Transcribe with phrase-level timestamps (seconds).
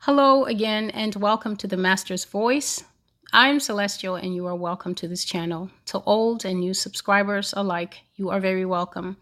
[0.00, 2.84] Hello again, and welcome to the Master's Voice.
[3.32, 5.68] I'm Celestial, and you are welcome to this channel.
[5.86, 9.16] To old and new subscribers alike, you are very welcome.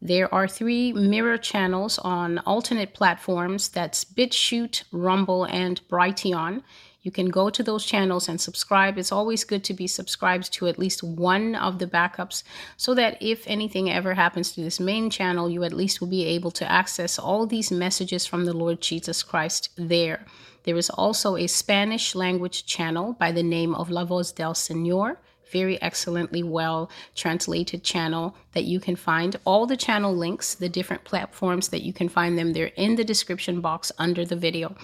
[0.00, 6.62] There are three mirror channels on alternate platforms that's BitChute, Rumble, and Brighteon.
[7.02, 8.98] You can go to those channels and subscribe.
[8.98, 12.42] It's always good to be subscribed to at least one of the backups
[12.76, 16.26] so that if anything ever happens to this main channel, you at least will be
[16.26, 20.26] able to access all these messages from the Lord Jesus Christ there.
[20.64, 25.16] There is also a Spanish language channel by the name of La Voz del Señor
[25.50, 29.36] very excellently well translated channel that you can find.
[29.44, 33.04] All the channel links, the different platforms that you can find them, they're in the
[33.04, 34.74] description box under the video.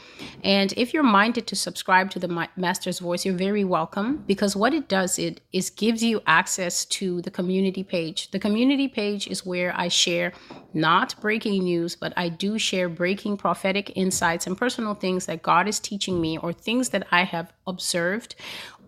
[0.44, 4.74] And if you're minded to subscribe to the Master's Voice, you're very welcome because what
[4.74, 8.30] it does it is gives you access to the community page.
[8.30, 10.32] The community page is where I share
[10.72, 15.66] not breaking news, but I do share breaking prophetic insights and personal things that God
[15.66, 18.36] is teaching me or things that I have observed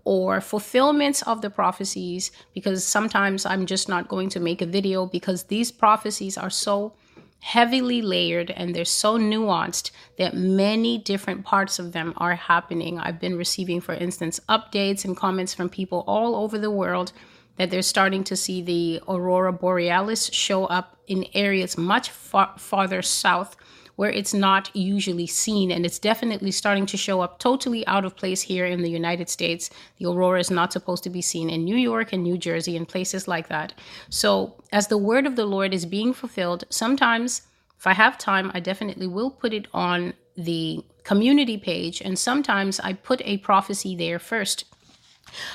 [0.08, 5.04] or fulfillments of the prophecies because sometimes I'm just not going to make a video
[5.04, 6.94] because these prophecies are so
[7.40, 12.98] heavily layered and they're so nuanced that many different parts of them are happening.
[12.98, 17.12] I've been receiving, for instance, updates and comments from people all over the world
[17.58, 23.02] that they're starting to see the aurora borealis show up in areas much far, farther
[23.02, 23.56] south
[23.98, 25.72] where it's not usually seen.
[25.72, 29.28] And it's definitely starting to show up totally out of place here in the United
[29.28, 29.70] States.
[29.96, 32.86] The aurora is not supposed to be seen in New York and New Jersey and
[32.86, 33.72] places like that.
[34.08, 37.42] So, as the word of the Lord is being fulfilled, sometimes
[37.76, 42.00] if I have time, I definitely will put it on the community page.
[42.00, 44.64] And sometimes I put a prophecy there first.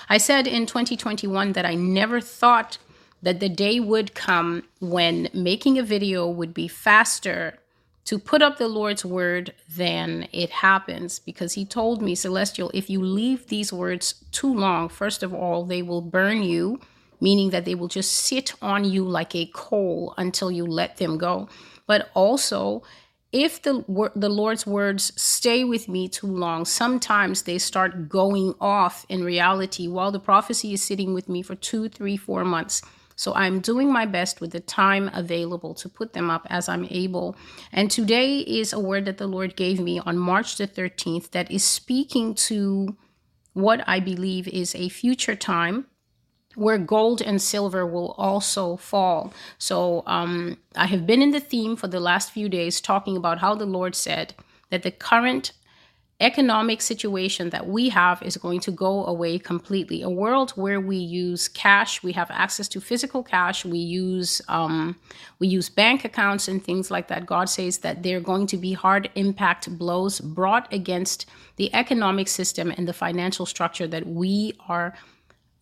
[0.09, 2.77] I said in 2021 that I never thought
[3.21, 7.59] that the day would come when making a video would be faster
[8.05, 12.89] to put up the Lord's word, then it happens because he told me, Celestial, if
[12.89, 16.81] you leave these words too long, first of all, they will burn you,
[17.21, 21.17] meaning that they will just sit on you like a coal until you let them
[21.17, 21.47] go.
[21.87, 22.83] But also,
[23.31, 23.83] if the
[24.15, 29.87] the Lord's words stay with me too long, sometimes they start going off in reality
[29.87, 32.83] while the prophecy is sitting with me for two, three, four months.
[33.15, 36.87] So I'm doing my best with the time available to put them up as I'm
[36.89, 37.35] able.
[37.71, 41.51] And today is a word that the Lord gave me on March the 13th that
[41.51, 42.97] is speaking to
[43.53, 45.85] what I believe is a future time
[46.55, 49.33] where gold and silver will also fall.
[49.57, 53.39] So um, I have been in the theme for the last few days talking about
[53.39, 54.35] how the Lord said
[54.69, 55.51] that the current
[56.19, 60.01] economic situation that we have is going to go away completely.
[60.01, 64.95] A world where we use cash, we have access to physical cash, we use um,
[65.39, 67.25] we use bank accounts and things like that.
[67.25, 71.25] God says that there are going to be hard impact blows brought against
[71.57, 74.93] the economic system and the financial structure that we are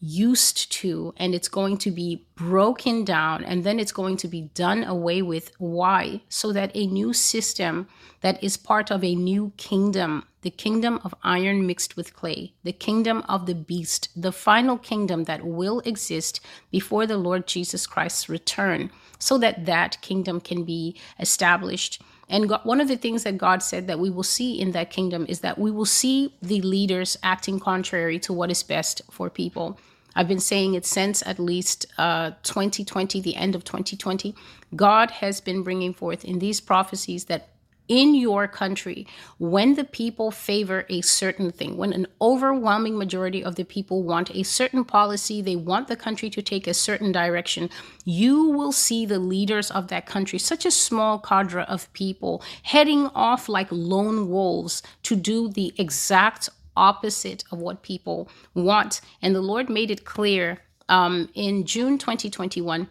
[0.01, 4.41] used to and it's going to be broken down and then it's going to be
[4.53, 5.51] done away with.
[5.59, 6.21] Why?
[6.27, 7.87] So that a new system
[8.21, 12.71] that is part of a new kingdom the kingdom of iron mixed with clay the
[12.71, 16.39] kingdom of the beast the final kingdom that will exist
[16.71, 18.89] before the lord jesus christ's return
[19.21, 22.01] so that that kingdom can be established.
[22.27, 24.89] And God, one of the things that God said that we will see in that
[24.89, 29.29] kingdom is that we will see the leaders acting contrary to what is best for
[29.29, 29.77] people.
[30.15, 34.35] I've been saying it since at least uh, 2020, the end of 2020.
[34.75, 37.49] God has been bringing forth in these prophecies that
[37.91, 39.05] in your country,
[39.37, 44.33] when the people favor a certain thing, when an overwhelming majority of the people want
[44.33, 47.69] a certain policy, they want the country to take a certain direction,
[48.05, 53.07] you will see the leaders of that country, such a small cadre of people, heading
[53.07, 59.01] off like lone wolves to do the exact opposite of what people want.
[59.21, 60.59] And the Lord made it clear
[60.89, 62.89] um, in June 2021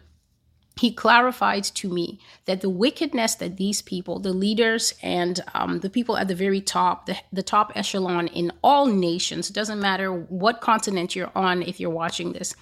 [0.79, 5.89] he clarified to me that the wickedness that these people, the leaders and um, the
[5.89, 10.61] people at the very top, the, the top echelon in all nations, doesn't matter what
[10.61, 12.55] continent you're on if you're watching this,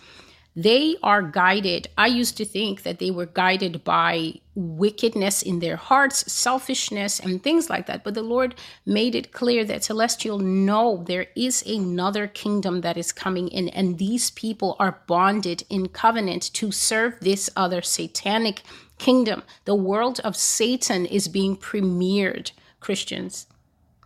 [0.56, 1.88] they are guided.
[1.98, 7.42] I used to think that they were guided by wickedness in their hearts, selfishness, and
[7.42, 8.04] things like that.
[8.04, 8.56] But the Lord
[8.86, 13.98] made it clear that Celestial, no, there is another kingdom that is coming in, and
[13.98, 18.64] these people are bonded in covenant to serve this other satanic
[18.98, 19.44] kingdom.
[19.66, 23.48] The world of Satan is being premiered, Christians.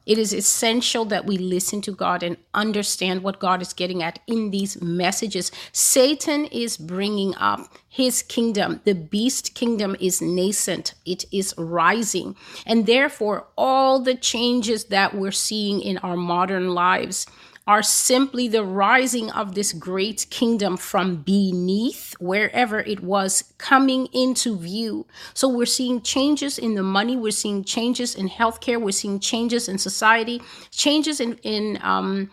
[0.05, 4.19] It is essential that we listen to God and understand what God is getting at
[4.27, 5.51] in these messages.
[5.71, 8.81] Satan is bringing up his kingdom.
[8.83, 12.35] The beast kingdom is nascent, it is rising.
[12.65, 17.27] And therefore, all the changes that we're seeing in our modern lives
[17.65, 24.57] are simply the rising of this great kingdom from beneath, wherever it was, coming into
[24.57, 25.05] view.
[25.33, 29.69] So we're seeing changes in the money, we're seeing changes in healthcare, we're seeing changes
[29.69, 32.29] in society, changes in, in um,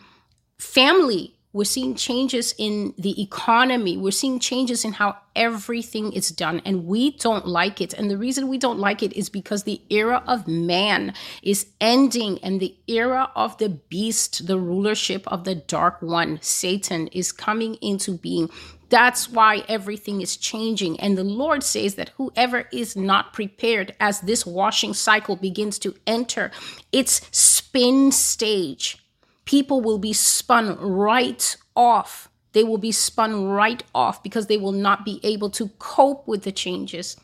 [0.59, 3.97] family we're seeing changes in the economy.
[3.97, 7.93] We're seeing changes in how everything is done, and we don't like it.
[7.93, 11.12] And the reason we don't like it is because the era of man
[11.43, 17.08] is ending, and the era of the beast, the rulership of the dark one, Satan,
[17.08, 18.49] is coming into being.
[18.88, 20.99] That's why everything is changing.
[21.00, 25.94] And the Lord says that whoever is not prepared as this washing cycle begins to
[26.06, 26.50] enter
[26.91, 29.00] its spin stage,
[29.45, 32.29] people will be spun right off.
[32.53, 36.43] They will be spun right off because they will not be able to cope with
[36.43, 37.17] the changes.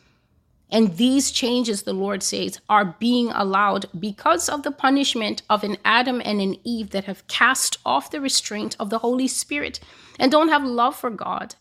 [0.68, 5.76] And these changes, the Lord says, are being allowed because of the punishment of an
[5.84, 9.78] Adam and an Eve that have cast off the restraint of the Holy Spirit
[10.18, 11.54] and don't have love for God.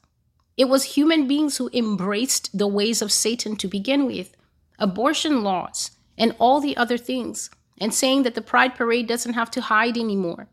[0.57, 4.35] It was human beings who embraced the ways of Satan to begin with,
[4.79, 7.49] abortion laws, and all the other things,
[7.79, 10.47] and saying that the Pride Parade doesn't have to hide anymore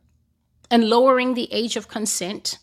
[0.71, 2.59] and lowering the age of consent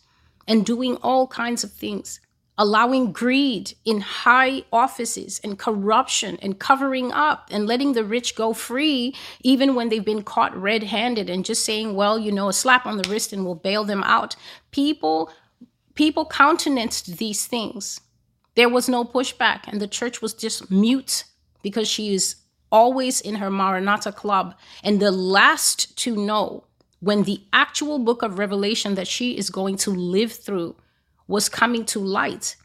[0.48, 2.20] and doing all kinds of things,
[2.58, 8.52] allowing greed in high offices and corruption and covering up and letting the rich go
[8.52, 12.54] free, even when they've been caught red handed and just saying, well, you know, a
[12.54, 14.36] slap on the wrist and we'll bail them out.
[14.72, 15.32] People,
[15.94, 18.02] people countenanced these things.
[18.56, 21.24] There was no pushback, and the church was just mute
[21.62, 22.36] because she is
[22.72, 26.66] always in her Maranatha club and the last to know
[27.00, 30.76] when the actual book of Revelation that she is going to live through
[31.28, 32.56] was coming to light.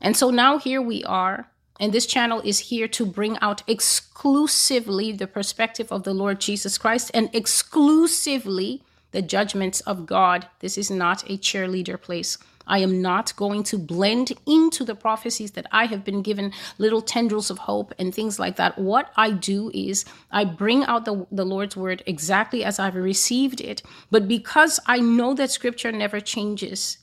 [0.00, 5.12] And so now here we are, and this channel is here to bring out exclusively
[5.12, 8.82] the perspective of the Lord Jesus Christ and exclusively
[9.12, 10.48] the judgments of God.
[10.60, 12.38] This is not a cheerleader place.
[12.70, 17.02] I am not going to blend into the prophecies that I have been given little
[17.02, 18.78] tendrils of hope and things like that.
[18.78, 23.60] What I do is I bring out the, the Lord's word exactly as I've received
[23.60, 23.82] it.
[24.10, 26.98] But because I know that scripture never changes,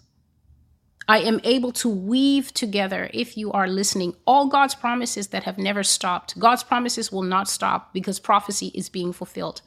[1.09, 5.57] I am able to weave together, if you are listening, all God's promises that have
[5.57, 6.39] never stopped.
[6.39, 9.61] God's promises will not stop because prophecy is being fulfilled.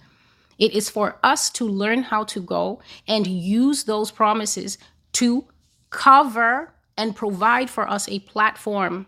[0.58, 4.79] It is for us to learn how to go and use those promises
[5.12, 5.46] to
[5.91, 9.07] cover and provide for us a platform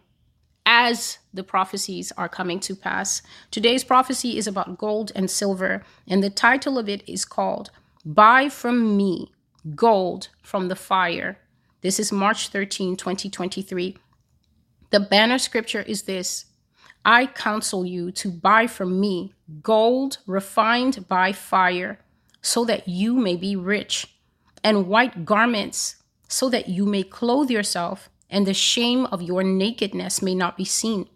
[0.66, 3.22] as the prophecies are coming to pass.
[3.50, 7.70] Today's prophecy is about gold and silver, and the title of it is called
[8.04, 9.32] Buy from Me
[9.74, 11.38] Gold from the Fire.
[11.80, 13.96] This is March 13, 2023.
[14.90, 16.46] The banner scripture is this
[17.04, 21.98] I counsel you to buy from me gold refined by fire,
[22.40, 24.14] so that you may be rich,
[24.62, 25.96] and white garments
[26.32, 30.64] so that you may clothe yourself, and the shame of your nakedness may not be
[30.64, 31.06] seen,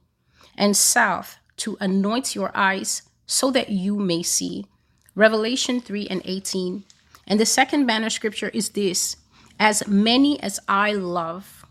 [0.59, 4.67] and south, to anoint your eyes, so that you may see.
[5.15, 6.85] Revelation 3 and 18.
[7.27, 9.17] And the second banner scripture is this
[9.59, 11.65] As many as I love,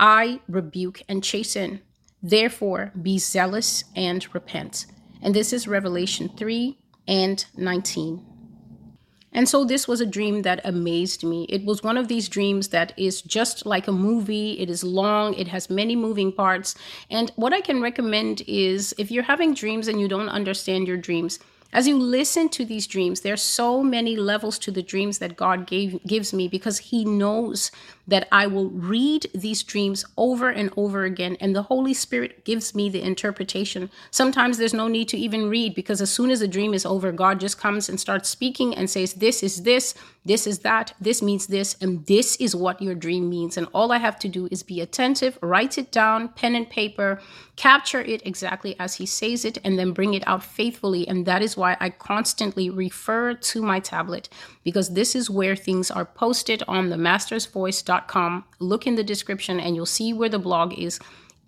[0.00, 1.82] I rebuke and chasten.
[2.22, 4.86] Therefore, be zealous and repent.
[5.20, 8.35] And this is Revelation 3 and 19.
[9.36, 11.44] And so this was a dream that amazed me.
[11.50, 14.58] It was one of these dreams that is just like a movie.
[14.58, 16.74] It is long, it has many moving parts.
[17.10, 20.96] And what I can recommend is if you're having dreams and you don't understand your
[20.96, 21.38] dreams,
[21.72, 25.66] as you listen to these dreams, there's so many levels to the dreams that God
[25.66, 27.70] gave gives me because he knows
[28.08, 32.74] that I will read these dreams over and over again, and the Holy Spirit gives
[32.74, 33.90] me the interpretation.
[34.10, 37.10] Sometimes there's no need to even read because as soon as the dream is over,
[37.10, 39.94] God just comes and starts speaking and says, This is this,
[40.26, 43.56] this is that, this means this, and this is what your dream means.
[43.56, 47.20] And all I have to do is be attentive, write it down, pen and paper,
[47.56, 51.06] capture it exactly as He says it, and then bring it out faithfully.
[51.06, 54.28] And that is why I constantly refer to my tablet
[54.64, 59.76] because this is where things are posted on the mastersvoice.com Look in the description and
[59.76, 60.98] you'll see where the blog is.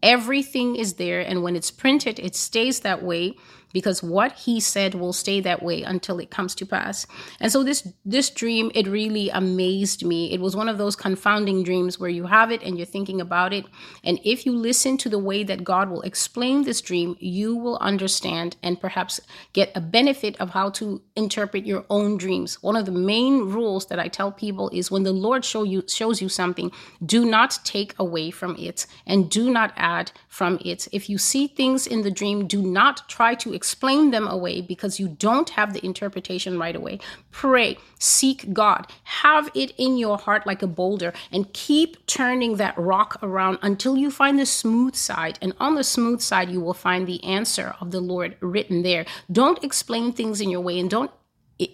[0.02, 1.20] Everything is there.
[1.20, 3.37] And when it's printed, it stays that way
[3.72, 7.06] because what he said will stay that way until it comes to pass.
[7.40, 10.32] And so this this dream it really amazed me.
[10.32, 13.52] It was one of those confounding dreams where you have it and you're thinking about
[13.52, 13.64] it
[14.04, 17.78] and if you listen to the way that God will explain this dream, you will
[17.78, 19.20] understand and perhaps
[19.52, 22.62] get a benefit of how to interpret your own dreams.
[22.62, 25.84] One of the main rules that I tell people is when the Lord show you
[25.88, 26.70] shows you something,
[27.04, 30.88] do not take away from it and do not add from it.
[30.92, 35.00] If you see things in the dream, do not try to explain them away because
[35.00, 37.00] you don't have the interpretation right away.
[37.33, 42.79] Pray, seek God, have it in your heart like a boulder, and keep turning that
[42.79, 45.41] rock around until you find the smooth side.
[45.43, 49.05] And on the smooth side, you will find the answer of the Lord written there.
[49.31, 51.11] Don't explain things in your way and don't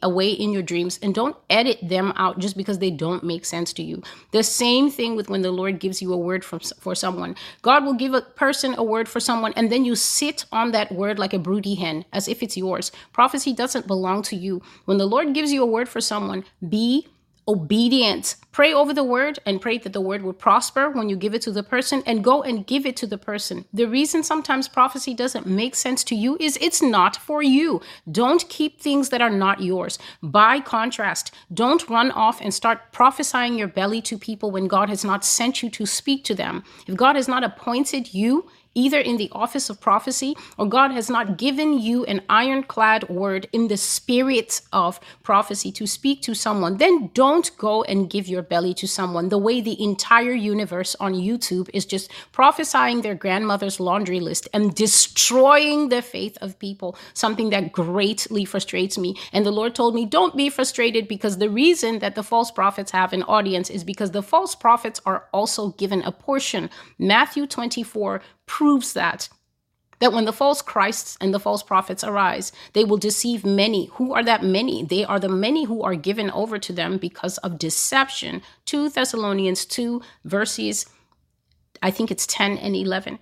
[0.03, 3.73] away in your dreams and don't edit them out just because they don't make sense
[3.75, 4.03] to you.
[4.33, 7.37] The same thing with when the Lord gives you a word from for someone.
[7.63, 10.93] God will give a person a word for someone and then you sit on that
[10.93, 12.93] word like a broody hen as if it's yours.
[13.13, 14.63] Prophecy doesn't belong to you.
[14.85, 17.09] When the Lord gives you a word for someone, be
[17.47, 18.37] obedience.
[18.53, 21.43] Pray over the word and pray that the word will prosper when you give it
[21.43, 23.65] to the person and go and give it to the person.
[23.73, 27.81] The reason sometimes prophecy doesn't make sense to you is it's not for you.
[28.11, 29.99] Don't keep things that are not yours.
[30.23, 35.05] By contrast, don't run off and start prophesying your belly to people when God has
[35.05, 36.63] not sent you to speak to them.
[36.87, 41.09] If God has not appointed you, either in the office of prophecy or God has
[41.09, 46.77] not given you an ironclad word in the spirit of prophecy to speak to someone,
[46.79, 51.15] then don't go and give your belly to someone the way the entire universe on
[51.15, 57.51] YouTube is just prophesying their grandmother's laundry list and destroying the faith of people, something
[57.51, 59.17] that greatly frustrates me.
[59.33, 62.91] And the Lord told me, don't be frustrated because the reason that the false prophets
[62.91, 66.71] have an audience is because the false prophets are also given a portion.
[66.99, 69.29] Matthew 24 proves that
[70.05, 73.87] that when the false Christs and the false prophets arise, they will deceive many.
[73.95, 74.85] Who are that many?
[74.85, 78.43] They are the many who are given over to them because of deception.
[78.67, 80.87] 2 Thessalonians 2, verses,
[81.83, 83.19] I think it's 10 and 11.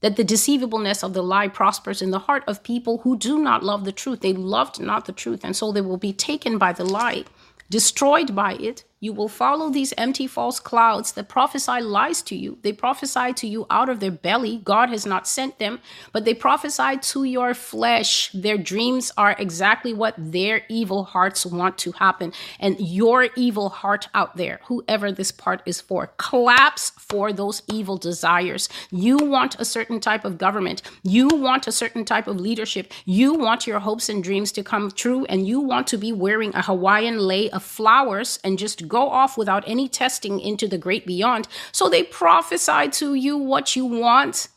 [0.00, 3.64] That the deceivableness of the lie prospers in the heart of people who do not
[3.64, 4.20] love the truth.
[4.20, 7.24] They loved not the truth, and so they will be taken by the lie,
[7.70, 12.58] destroyed by it, you will follow these empty false clouds that prophesy lies to you.
[12.62, 14.60] They prophesy to you out of their belly.
[14.64, 15.78] God has not sent them,
[16.12, 18.32] but they prophesy to your flesh.
[18.32, 22.32] Their dreams are exactly what their evil hearts want to happen.
[22.58, 27.96] And your evil heart out there, whoever this part is for, claps for those evil
[27.96, 28.68] desires.
[28.90, 30.82] You want a certain type of government.
[31.04, 32.92] You want a certain type of leadership.
[33.04, 35.24] You want your hopes and dreams to come true.
[35.26, 39.36] And you want to be wearing a Hawaiian lei of flowers and just go off
[39.36, 41.48] without any testing into the great beyond.
[41.72, 44.48] So they prophesy to you what you want,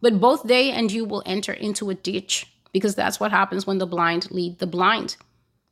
[0.00, 3.78] but both they and you will enter into a ditch because that's what happens when
[3.78, 5.16] the blind lead the blind.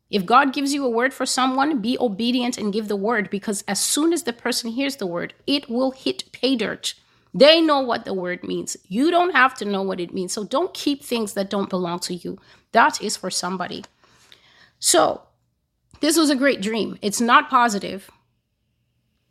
[0.09, 3.65] If God gives you a word for someone, be obedient and give the word because
[3.67, 6.95] as soon as the person hears the word, it will hit pay dirt.
[7.35, 8.77] They know what the word means.
[8.89, 10.33] You don't have to know what it means.
[10.33, 12.39] So don't keep things that don't belong to you.
[12.73, 13.85] That is for somebody.
[14.79, 15.23] So
[16.01, 16.99] this was a great dream.
[17.03, 18.11] It's not positive.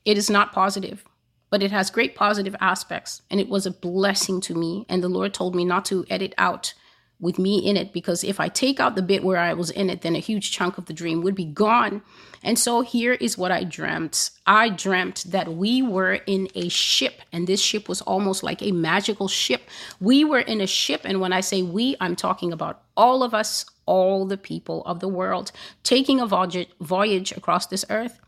[0.03, 1.03] It is not positive,
[1.49, 3.21] but it has great positive aspects.
[3.29, 4.85] And it was a blessing to me.
[4.87, 6.73] And the Lord told me not to edit out
[7.19, 9.89] with me in it because if I take out the bit where I was in
[9.89, 12.01] it, then a huge chunk of the dream would be gone.
[12.43, 14.31] And so here is what I dreamt.
[14.45, 18.71] I dreamt that we were in a ship, and this ship was almost like a
[18.71, 19.63] magical ship.
[19.99, 23.33] We were in a ship, and when I say we, I'm talking about all of
[23.33, 25.51] us, all the people of the world,
[25.83, 28.19] taking a voyage across this earth,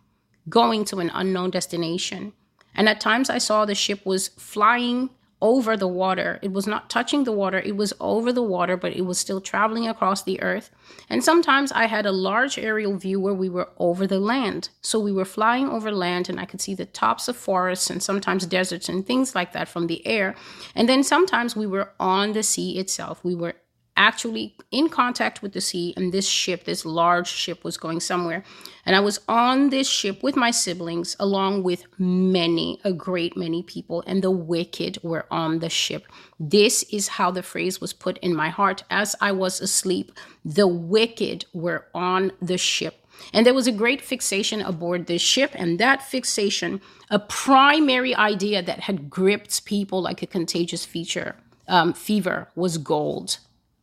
[0.50, 2.34] going to an unknown destination.
[2.76, 5.10] And at times I saw the ship was flying
[5.42, 6.40] over the water.
[6.42, 9.40] It was not touching the water, it was over the water, but it was still
[9.40, 10.72] traveling across the earth.
[11.10, 14.70] And sometimes I had a large aerial view where we were over the land.
[14.82, 18.02] So we were flying over land and I could see the tops of forests and
[18.02, 20.36] sometimes deserts and things like that from the air.
[20.74, 23.24] And then sometimes we were on the sea itself.
[23.24, 23.56] We were
[23.98, 28.44] actually in contact with the sea and this ship this large ship was going somewhere.
[28.86, 33.64] And i was on this ship with my siblings along with many a great many
[33.64, 36.06] people and the wicked were on the ship.
[36.40, 38.84] This is how the phrase was put in my heart.
[38.90, 40.12] As i was asleep
[40.46, 43.04] the wicked were on the ship.
[43.34, 48.62] And there was a great fixation aboard this ship, and that fixation, a primary idea
[48.62, 51.36] that had gripped people like a contagious feature,
[51.68, 53.40] um, fever, was gold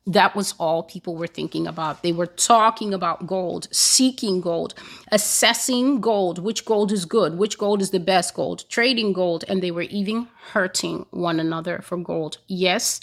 [0.07, 2.03] that was all people were thinking about.
[2.03, 4.75] They were talking about gold, seeking gold,
[5.11, 9.63] assessing gold, which gold is good, which gold is the best gold, trading gold, and
[9.63, 12.39] they were even hurting one another for gold.
[12.47, 13.01] Yes,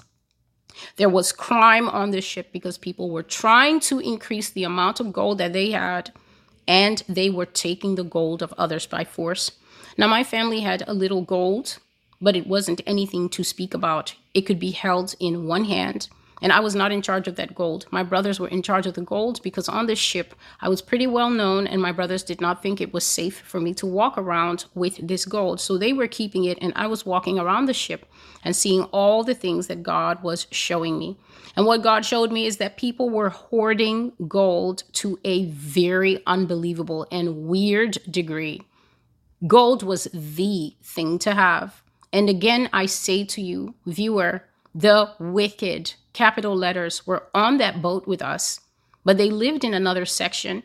[0.96, 5.14] There was crime on the ship because people were trying to increase the amount of
[5.14, 6.12] gold that they had,
[6.68, 9.52] and they were taking the gold of others by force.
[9.98, 11.80] Now, my family had a little gold,
[12.22, 14.16] but it wasn't anything to speak about.
[14.34, 16.08] It could be held in one hand
[16.42, 17.86] and I was not in charge of that gold.
[17.92, 21.08] My brothers were in charge of the gold because on this ship, I was pretty
[21.08, 24.18] well known, and my brothers did not think it was safe for me to walk
[24.18, 25.62] around with this gold.
[25.62, 28.06] So they were keeping it, and I was walking around the ship
[28.44, 31.18] and seeing all the things that God was showing me.
[31.56, 37.06] And what God showed me is that people were hoarding gold to a very unbelievable
[37.12, 38.62] and weird degree.
[39.46, 41.82] Gold was the thing to have.
[42.14, 44.44] And again, I say to you, viewer,
[44.74, 48.60] the wicked, capital letters, were on that boat with us,
[49.04, 50.64] but they lived in another section.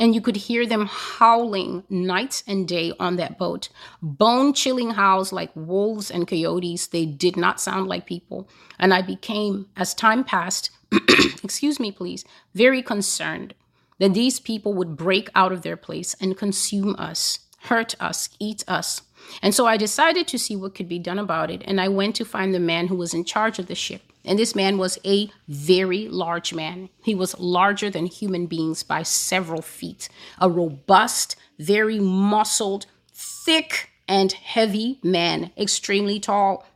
[0.00, 3.68] And you could hear them howling night and day on that boat.
[4.00, 6.86] Bone chilling howls like wolves and coyotes.
[6.86, 8.48] They did not sound like people.
[8.78, 10.70] And I became, as time passed,
[11.42, 13.54] excuse me, please, very concerned
[13.98, 18.62] that these people would break out of their place and consume us, hurt us, eat
[18.68, 19.02] us,
[19.42, 21.62] and so I decided to see what could be done about it.
[21.64, 24.02] And I went to find the man who was in charge of the ship.
[24.28, 26.90] And this man was a very large man.
[27.02, 30.10] He was larger than human beings by several feet.
[30.38, 36.66] A robust, very muscled, thick, and heavy man, extremely tall,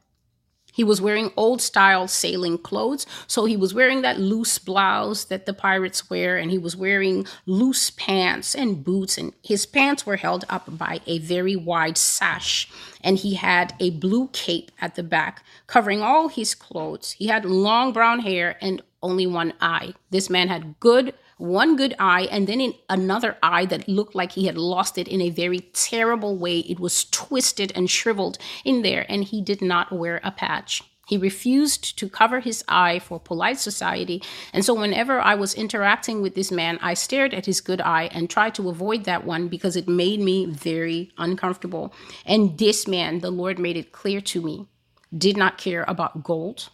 [0.73, 3.07] he was wearing old style sailing clothes.
[3.27, 7.27] So he was wearing that loose blouse that the pirates wear, and he was wearing
[7.47, 9.19] loose pants and boots.
[9.19, 12.69] And his pants were held up by a very wide sash.
[13.03, 17.13] And he had a blue cape at the back covering all his clothes.
[17.13, 19.95] He had long brown hair and only one eye.
[20.11, 24.33] This man had good one good eye and then in another eye that looked like
[24.33, 26.61] he had lost it in a very terrible way.
[26.61, 30.83] It was twisted and shriveled in there, and he did not wear a patch.
[31.09, 34.23] He refused to cover his eye for polite society.
[34.53, 38.09] And so, whenever I was interacting with this man, I stared at his good eye
[38.13, 41.93] and tried to avoid that one because it made me very uncomfortable.
[42.25, 44.69] And this man, the Lord made it clear to me,
[45.17, 46.71] did not care about gold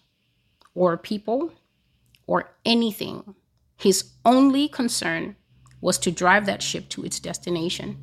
[0.75, 1.53] or people
[2.27, 3.35] or anything
[3.78, 5.37] his only concern
[5.80, 7.97] was to drive that ship to its destination.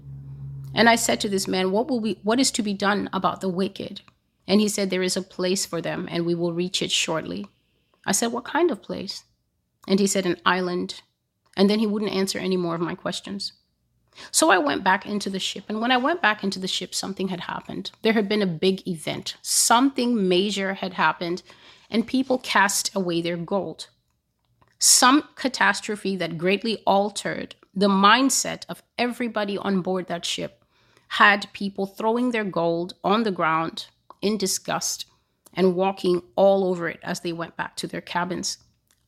[0.73, 3.41] And I said to this man, what will we what is to be done about
[3.41, 4.01] the wicked?
[4.47, 7.47] And he said there is a place for them and we will reach it shortly.
[8.05, 9.25] I said, "What kind of place?"
[9.87, 11.01] And he said an island.
[11.57, 13.53] And then he wouldn't answer any more of my questions.
[14.31, 15.65] So I went back into the ship.
[15.67, 17.91] And when I went back into the ship, something had happened.
[18.01, 19.35] There had been a big event.
[19.41, 21.43] Something major had happened,
[21.89, 23.87] and people cast away their gold
[24.85, 30.63] some catastrophe that greatly altered the mindset of everybody on board that ship
[31.07, 33.87] had people throwing their gold on the ground
[34.21, 35.07] in disgust
[35.55, 38.59] and walking all over it as they went back to their cabins.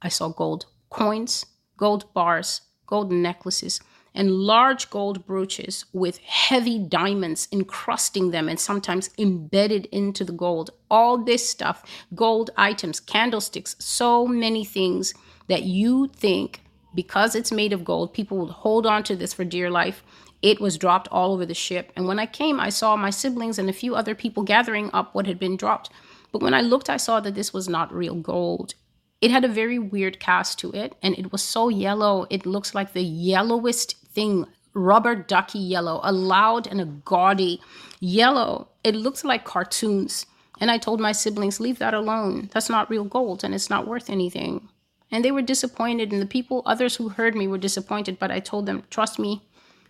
[0.01, 1.45] I saw gold coins,
[1.77, 3.79] gold bars, gold necklaces,
[4.15, 10.71] and large gold brooches with heavy diamonds encrusting them and sometimes embedded into the gold.
[10.89, 11.83] All this stuff,
[12.15, 15.13] gold items, candlesticks, so many things
[15.47, 16.61] that you think
[16.93, 20.03] because it's made of gold, people will hold on to this for dear life.
[20.41, 21.91] It was dropped all over the ship.
[21.95, 25.13] And when I came, I saw my siblings and a few other people gathering up
[25.13, 25.89] what had been dropped.
[26.31, 28.73] But when I looked, I saw that this was not real gold.
[29.19, 32.27] It had a very weird cast to it, and it was so yellow.
[32.29, 37.59] It looks like the yellowest thing rubber ducky yellow, a loud and a gaudy
[37.99, 38.69] yellow.
[38.83, 40.25] It looks like cartoons.
[40.59, 42.49] And I told my siblings, leave that alone.
[42.53, 44.69] That's not real gold and it's not worth anything.
[45.11, 48.19] And they were disappointed, and the people, others who heard me, were disappointed.
[48.19, 49.41] But I told them, trust me,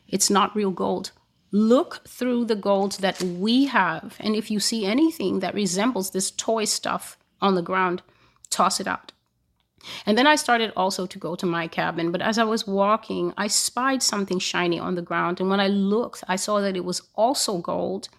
[0.07, 1.11] it's not real gold.
[1.51, 4.15] Look through the gold that we have.
[4.19, 8.01] And if you see anything that resembles this toy stuff on the ground,
[8.49, 9.11] toss it out.
[10.05, 12.11] And then I started also to go to my cabin.
[12.11, 15.39] But as I was walking, I spied something shiny on the ground.
[15.39, 18.09] And when I looked, I saw that it was also gold,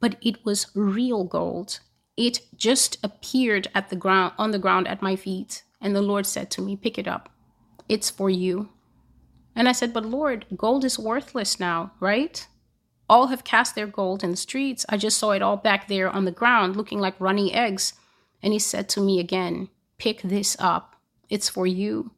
[0.00, 1.80] but it was real gold.
[2.16, 5.62] It just appeared at the ground on the ground at my feet.
[5.84, 7.28] And the Lord said to me, Pick it up.
[7.88, 8.70] It's for you.
[9.54, 12.46] And I said, But Lord, gold is worthless now, right?
[13.08, 14.86] All have cast their gold in the streets.
[14.88, 17.92] I just saw it all back there on the ground looking like runny eggs.
[18.42, 19.68] And he said to me again,
[19.98, 20.96] Pick this up.
[21.28, 22.12] It's for you.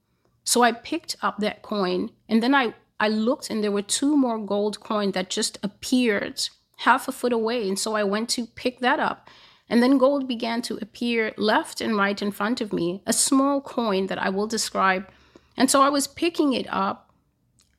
[0.44, 4.16] So I picked up that coin and then I, I looked and there were two
[4.16, 6.48] more gold coins that just appeared
[6.79, 7.66] half a foot away.
[7.66, 9.29] And so I went to pick that up.
[9.68, 13.61] And then gold began to appear left and right in front of me, a small
[13.61, 15.09] coin that I will describe.
[15.57, 17.11] And so I was picking it up.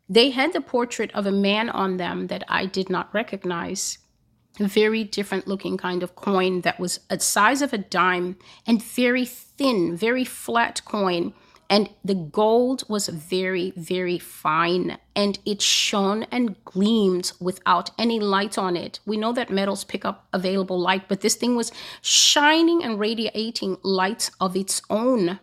[0.10, 4.00] They had the portrait of a man on them that I did not recognize.
[4.60, 8.82] a very different looking kind of coin that was a size of a dime and
[8.82, 11.34] very thin, very flat coin.
[11.70, 18.58] And the gold was very, very fine and it shone and gleamed without any light
[18.58, 19.00] on it.
[19.06, 23.78] We know that metals pick up available light, but this thing was shining and radiating
[23.84, 25.40] light of its own.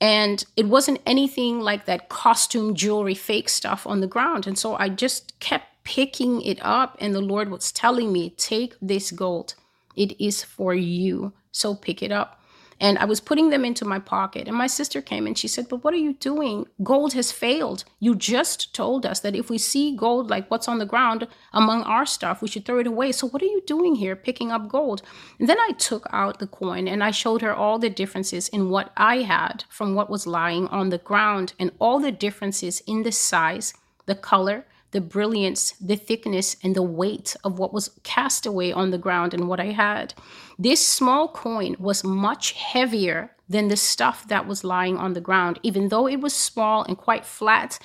[0.00, 4.46] And it wasn't anything like that costume jewelry fake stuff on the ground.
[4.48, 8.74] And so I just kept picking it up, and the Lord was telling me, Take
[8.82, 9.54] this gold.
[9.94, 11.32] It is for you.
[11.52, 12.40] So pick it up.
[12.84, 14.46] And I was putting them into my pocket.
[14.46, 16.66] And my sister came and she said, But what are you doing?
[16.82, 17.84] Gold has failed.
[17.98, 21.84] You just told us that if we see gold like what's on the ground among
[21.84, 23.10] our stuff, we should throw it away.
[23.12, 25.00] So what are you doing here picking up gold?
[25.38, 28.68] And then I took out the coin and I showed her all the differences in
[28.68, 33.02] what I had from what was lying on the ground and all the differences in
[33.02, 33.72] the size,
[34.04, 38.92] the color, the brilliance, the thickness, and the weight of what was cast away on
[38.92, 40.14] the ground and what I had.
[40.56, 45.58] This small coin was much heavier than the stuff that was lying on the ground,
[45.64, 47.78] even though it was small and quite flat.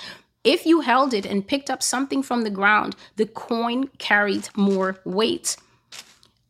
[0.44, 5.02] If you held it and picked up something from the ground, the coin carried more
[5.04, 5.58] weight.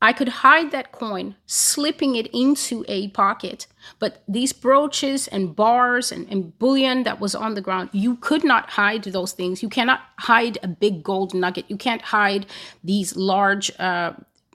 [0.01, 3.67] I could hide that coin, slipping it into a pocket.
[3.99, 8.43] But these brooches and bars and, and, bullion that was on the ground, you could
[8.43, 9.61] not hide those things.
[9.61, 11.65] You cannot hide a big gold nugget.
[11.67, 12.45] You can't hide
[12.83, 14.13] these large, uh,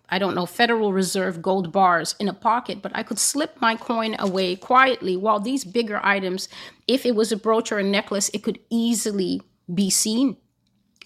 [0.09, 2.81] I don't know, Federal Reserve gold bars in a pocket.
[2.81, 6.49] But I could slip my coin away quietly while these bigger items,
[6.89, 10.39] if it was a brooch or a necklace, it could easily be seen.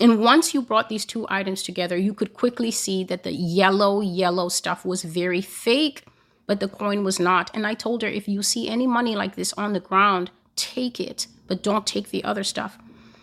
[0.00, 4.00] And once you brought these two items together, you could quickly see that the yellow,
[4.00, 6.04] yellow stuff was very fake,
[6.46, 7.50] but the coin was not.
[7.52, 11.00] And I told her, if you see any money like this on the ground, take
[11.00, 12.78] it, but don't take the other stuff.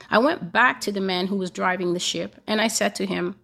[0.09, 3.05] I went back to the man who was driving the ship and I said to
[3.05, 3.37] him,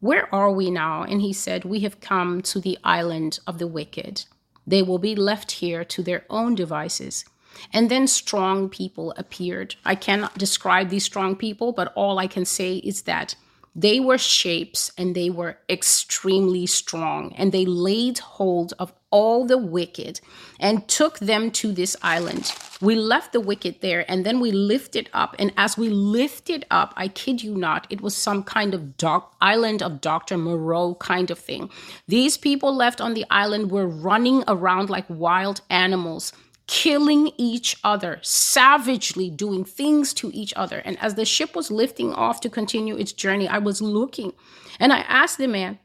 [0.00, 1.02] Where are we now?
[1.02, 4.24] And he said, We have come to the island of the wicked.
[4.66, 7.24] They will be left here to their own devices.
[7.72, 9.76] And then strong people appeared.
[9.84, 13.34] I cannot describe these strong people, but all I can say is that
[13.76, 19.58] they were shapes and they were extremely strong, and they laid hold of all the
[19.58, 20.20] wicked
[20.58, 22.52] and took them to this island.
[22.80, 25.36] We left the wicked there and then we lifted up.
[25.38, 29.36] And as we lifted up, I kid you not, it was some kind of doc-
[29.40, 30.36] island of Dr.
[30.36, 31.70] Moreau kind of thing.
[32.08, 36.32] These people left on the island were running around like wild animals
[36.66, 40.78] killing each other, savagely doing things to each other.
[40.78, 44.32] And as the ship was lifting off to continue its journey, I was looking
[44.80, 45.78] and I asked the man,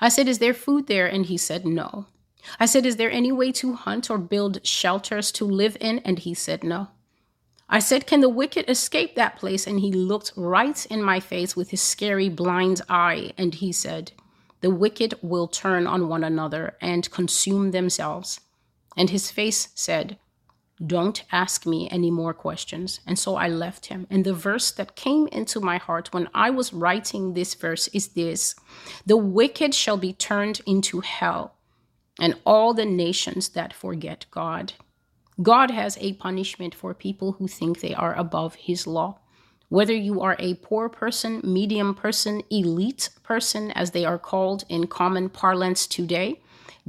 [0.00, 1.06] I said, Is there food there?
[1.06, 2.06] And he said, No.
[2.60, 6.00] I said, Is there any way to hunt or build shelters to live in?
[6.00, 6.88] And he said, No.
[7.68, 9.66] I said, Can the wicked escape that place?
[9.66, 14.12] And he looked right in my face with his scary blind eye and he said,
[14.60, 18.40] The wicked will turn on one another and consume themselves.
[18.98, 20.18] And his face said,
[20.84, 22.98] Don't ask me any more questions.
[23.06, 24.08] And so I left him.
[24.10, 28.08] And the verse that came into my heart when I was writing this verse is
[28.08, 28.56] this
[29.06, 31.54] The wicked shall be turned into hell,
[32.20, 34.72] and all the nations that forget God.
[35.40, 39.20] God has a punishment for people who think they are above his law.
[39.68, 44.88] Whether you are a poor person, medium person, elite person, as they are called in
[44.88, 46.40] common parlance today,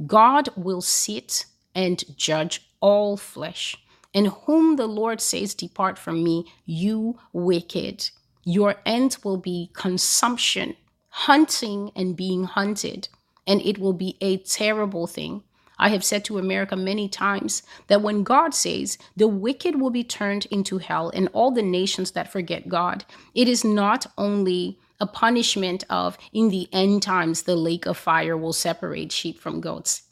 [0.06, 3.76] God will sit and judge all flesh.
[4.12, 8.10] In whom the Lord says, Depart from me, you wicked.
[8.44, 10.76] Your end will be consumption,
[11.10, 13.08] hunting and being hunted,
[13.46, 15.42] and it will be a terrible thing.
[15.78, 20.04] I have said to America many times that when God says the wicked will be
[20.04, 23.04] turned into hell and all the nations that forget God,
[23.34, 28.36] it is not only a punishment of in the end times the lake of fire
[28.36, 30.02] will separate sheep from goats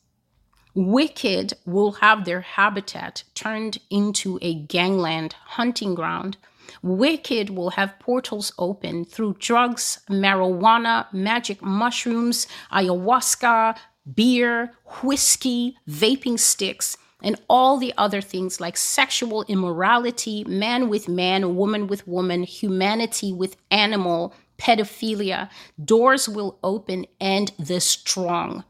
[0.78, 6.36] wicked will have their habitat turned into a gangland hunting ground.
[6.82, 13.76] Wicked will have portals open through drugs, marijuana, magic mushrooms, ayahuasca,
[14.14, 21.56] beer, whiskey, vaping sticks, and all the other things like sexual immorality, man with man,
[21.56, 25.50] woman with woman, humanity with animal, pedophilia.
[25.84, 28.62] Doors will open and the strong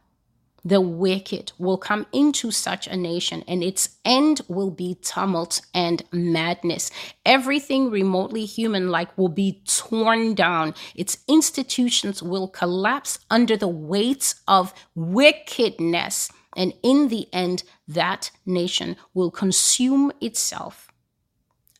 [0.64, 6.05] the wicked will come into such a nation, and its end will be tumult and
[6.12, 6.90] madness.
[7.27, 10.75] Everything remotely human like will be torn down.
[10.94, 16.31] Its institutions will collapse under the weight of wickedness.
[16.57, 20.88] And in the end, that nation will consume itself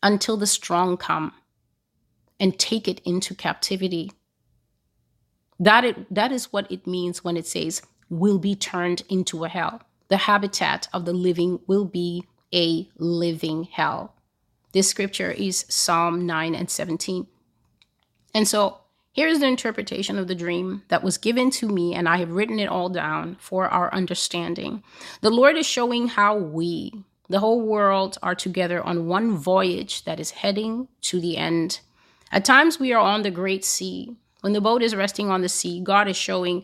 [0.03, 1.33] until the strong come
[2.41, 4.11] and take it into captivity
[5.61, 9.49] That it, that is what it means when it says will be turned into a
[9.49, 9.83] hell.
[10.09, 14.14] The habitat of the living will be a living hell.
[14.73, 17.27] This scripture is Psalm 9 and 17.
[18.35, 18.79] And so
[19.12, 22.59] here's the interpretation of the dream that was given to me, and I have written
[22.59, 24.83] it all down for our understanding.
[25.21, 26.92] The Lord is showing how we,
[27.29, 31.81] the whole world, are together on one voyage that is heading to the end.
[32.31, 34.16] At times, we are on the great sea.
[34.42, 36.62] When the boat is resting on the sea, God is showing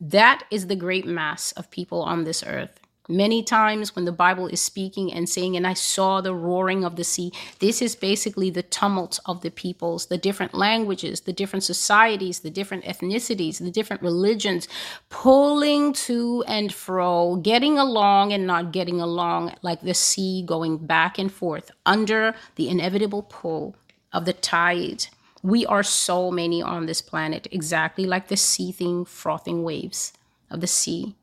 [0.00, 2.80] that is the great mass of people on this earth.
[3.08, 6.96] Many times when the Bible is speaking and saying, and I saw the roaring of
[6.96, 11.62] the sea, this is basically the tumult of the peoples, the different languages, the different
[11.62, 14.66] societies, the different ethnicities, the different religions,
[15.08, 21.16] pulling to and fro, getting along and not getting along, like the sea going back
[21.16, 23.76] and forth under the inevitable pull
[24.12, 25.06] of the tide.
[25.46, 30.12] We are so many on this planet, exactly like the seething, frothing waves
[30.50, 31.14] of the sea.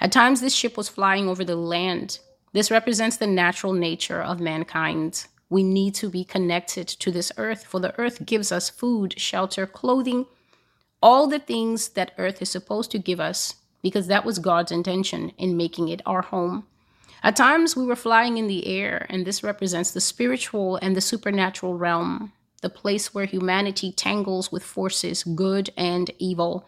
[0.00, 2.20] At times, this ship was flying over the land.
[2.52, 5.26] This represents the natural nature of mankind.
[5.50, 9.66] We need to be connected to this earth, for the earth gives us food, shelter,
[9.66, 10.26] clothing,
[11.02, 15.32] all the things that earth is supposed to give us, because that was God's intention
[15.36, 16.64] in making it our home.
[17.24, 21.00] At times, we were flying in the air, and this represents the spiritual and the
[21.00, 22.30] supernatural realm,
[22.64, 26.66] the place where humanity tangles with forces good and evil.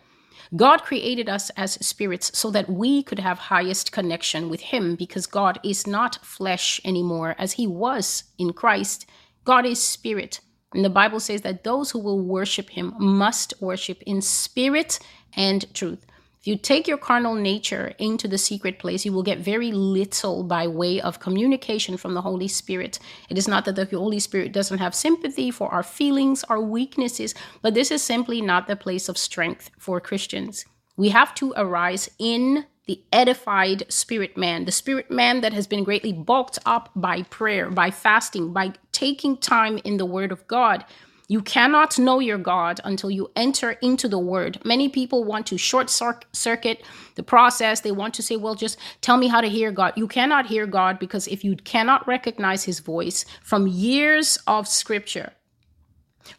[0.54, 5.26] God created us as spirits so that we could have highest connection with him because
[5.26, 9.06] God is not flesh anymore as he was in Christ.
[9.44, 10.40] God is spirit.
[10.74, 14.98] And the Bible says that those who will worship him must worship in spirit
[15.34, 16.05] and truth.
[16.46, 20.68] You take your carnal nature into the secret place, you will get very little by
[20.68, 23.00] way of communication from the Holy Spirit.
[23.28, 27.34] It is not that the Holy Spirit doesn't have sympathy for our feelings, our weaknesses,
[27.62, 30.64] but this is simply not the place of strength for Christians.
[30.96, 35.82] We have to arise in the edified spirit man, the spirit man that has been
[35.82, 40.84] greatly bulked up by prayer, by fasting, by taking time in the Word of God.
[41.28, 44.60] You cannot know your God until you enter into the word.
[44.64, 46.84] Many people want to short circuit
[47.16, 47.80] the process.
[47.80, 49.94] They want to say, well, just tell me how to hear God.
[49.96, 55.32] You cannot hear God because if you cannot recognize his voice from years of scripture,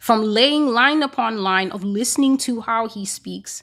[0.00, 3.62] from laying line upon line of listening to how he speaks,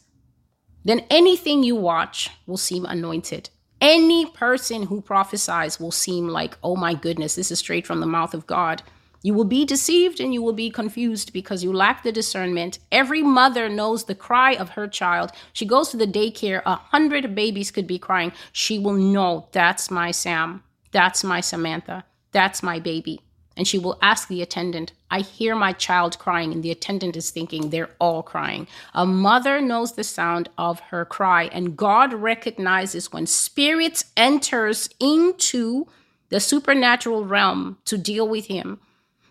[0.84, 3.50] then anything you watch will seem anointed.
[3.82, 8.06] Any person who prophesies will seem like, oh my goodness, this is straight from the
[8.06, 8.84] mouth of God.
[9.26, 12.78] You will be deceived and you will be confused because you lack the discernment.
[12.92, 15.32] Every mother knows the cry of her child.
[15.52, 18.34] She goes to the daycare, a hundred babies could be crying.
[18.52, 20.62] She will know that's my Sam,
[20.92, 23.20] that's my Samantha, that's my baby.
[23.58, 26.52] And she will ask the attendant, I hear my child crying.
[26.52, 28.68] And the attendant is thinking they're all crying.
[28.94, 31.46] A mother knows the sound of her cry.
[31.46, 35.88] And God recognizes when spirit enters into
[36.30, 38.82] the supernatural realm to deal with him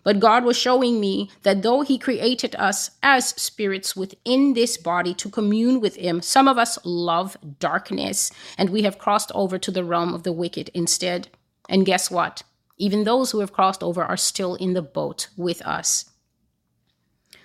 [0.05, 5.15] but God was showing me that though He created us as spirits within this body
[5.15, 9.71] to commune with Him, some of us love darkness and we have crossed over to
[9.71, 11.29] the realm of the wicked instead.
[11.67, 12.43] And guess what?
[12.77, 16.11] Even those who have crossed over are still in the boat with us.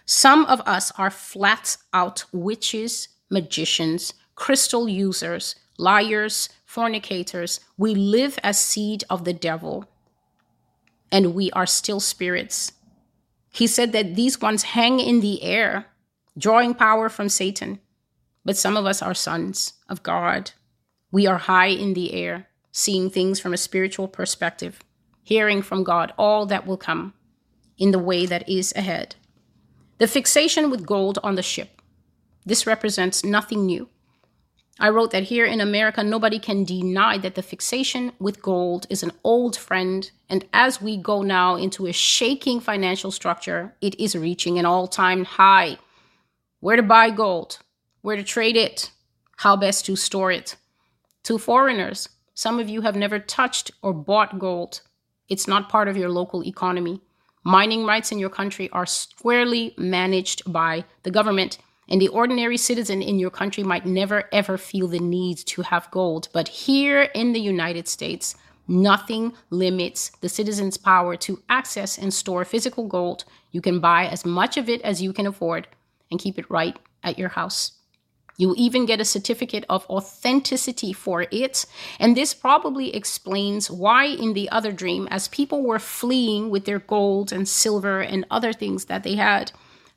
[0.04, 7.60] Some of us are flat out witches, magicians, crystal users, liars, fornicators.
[7.78, 9.86] We live as seed of the devil
[11.12, 12.72] and we are still spirits.
[13.52, 15.86] He said that these ones hang in the air,
[16.38, 17.80] drawing power from Satan.
[18.44, 20.52] But some of us are sons of God.
[21.10, 24.80] We are high in the air, seeing things from a spiritual perspective,
[25.22, 27.12] hearing from God all that will come
[27.76, 29.16] in the way that is ahead.
[29.98, 31.82] The fixation with gold on the ship.
[32.46, 33.88] This represents nothing new.
[34.80, 39.02] I wrote that here in America, nobody can deny that the fixation with gold is
[39.02, 40.10] an old friend.
[40.30, 44.88] And as we go now into a shaking financial structure, it is reaching an all
[44.88, 45.76] time high.
[46.60, 47.58] Where to buy gold,
[48.00, 48.90] where to trade it,
[49.36, 50.56] how best to store it.
[51.24, 54.80] To foreigners, some of you have never touched or bought gold.
[55.28, 57.02] It's not part of your local economy.
[57.44, 61.58] Mining rights in your country are squarely managed by the government
[61.90, 65.90] and the ordinary citizen in your country might never ever feel the need to have
[65.90, 66.28] gold.
[66.32, 68.36] But here in the United States,
[68.68, 73.24] nothing limits the citizen's power to access and store physical gold.
[73.50, 75.66] You can buy as much of it as you can afford
[76.10, 77.72] and keep it right at your house.
[78.36, 81.66] You'll even get a certificate of authenticity for it.
[81.98, 86.78] And this probably explains why, in the other dream, as people were fleeing with their
[86.78, 89.52] gold and silver and other things that they had,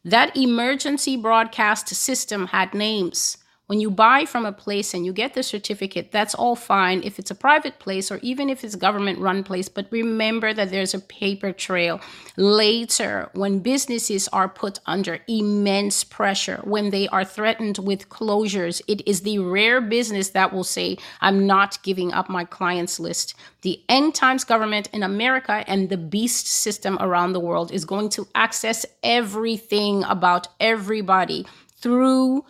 [0.05, 3.37] That emergency broadcast system had names.
[3.73, 7.17] When you buy from a place and you get the certificate, that's all fine if
[7.17, 9.67] it's a private place or even if it's government run place.
[9.67, 11.99] But remember that there's a paper trail.
[12.37, 19.01] Later, when businesses are put under immense pressure, when they are threatened with closures, it
[19.07, 23.33] is the rare business that will say, I'm not giving up my clients list.
[23.63, 28.09] The end times government in America and the beast system around the world is going
[28.09, 31.47] to access everything about everybody
[31.81, 32.45] through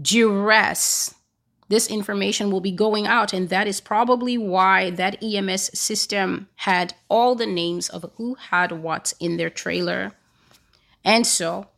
[0.00, 1.14] duress,
[1.68, 3.32] this information will be going out.
[3.32, 8.72] And that is probably why that EMS system had all the names of who had
[8.72, 10.12] what in their trailer.
[11.04, 11.68] And so,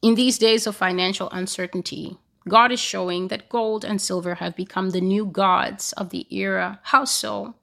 [0.00, 4.90] in these days of financial uncertainty, God is showing that gold and silver have become
[4.90, 6.80] the new gods of the era.
[6.84, 7.54] How so?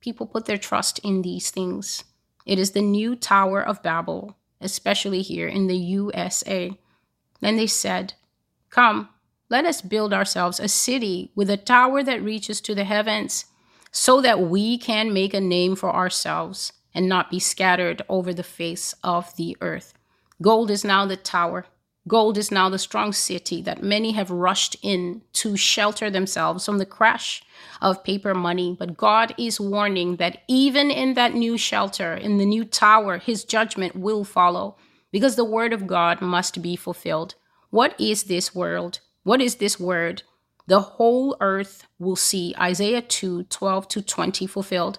[0.00, 2.04] People put their trust in these things.
[2.44, 6.76] It is the new Tower of Babel, especially here in the USA.
[7.40, 8.14] Then they said,
[8.72, 9.10] Come,
[9.50, 13.44] let us build ourselves a city with a tower that reaches to the heavens,
[13.90, 18.42] so that we can make a name for ourselves and not be scattered over the
[18.42, 19.92] face of the earth.
[20.40, 21.66] Gold is now the tower.
[22.08, 26.78] Gold is now the strong city that many have rushed in to shelter themselves from
[26.78, 27.42] the crash
[27.82, 28.74] of paper money.
[28.76, 33.44] But God is warning that even in that new shelter, in the new tower, his
[33.44, 34.76] judgment will follow
[35.12, 37.34] because the word of God must be fulfilled.
[37.72, 39.00] What is this world?
[39.22, 40.24] What is this word?
[40.66, 44.98] The whole earth will see Isaiah 2 12 to 20 fulfilled.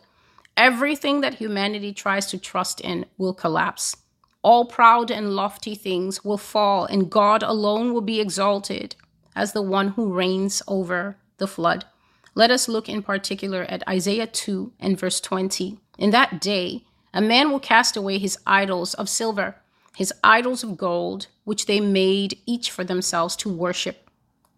[0.57, 3.95] Everything that humanity tries to trust in will collapse.
[4.41, 8.95] All proud and lofty things will fall, and God alone will be exalted
[9.35, 11.85] as the one who reigns over the flood.
[12.33, 15.77] Let us look in particular at Isaiah 2 and verse 20.
[15.99, 19.57] In that day, a man will cast away his idols of silver
[19.95, 24.09] his idols of gold, which they made each for themselves to worship,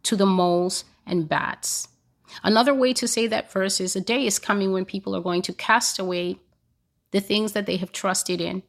[0.04, 1.88] to the moles and bats.
[2.44, 5.42] Another way to say that verse is a day is coming when people are going
[5.44, 6.38] to cast away
[7.12, 8.64] the things that they have trusted in.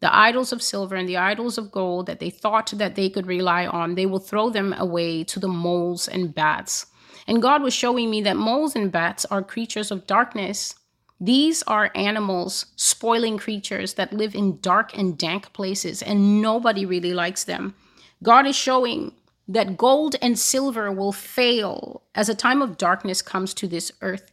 [0.00, 3.26] The idols of silver and the idols of gold that they thought that they could
[3.26, 6.86] rely on, they will throw them away to the moles and bats.
[7.26, 10.74] And God was showing me that moles and bats are creatures of darkness
[11.20, 17.12] these are animals, spoiling creatures that live in dark and dank places, and nobody really
[17.12, 17.74] likes them.
[18.22, 19.12] God is showing
[19.46, 24.32] that gold and silver will fail as a time of darkness comes to this earth,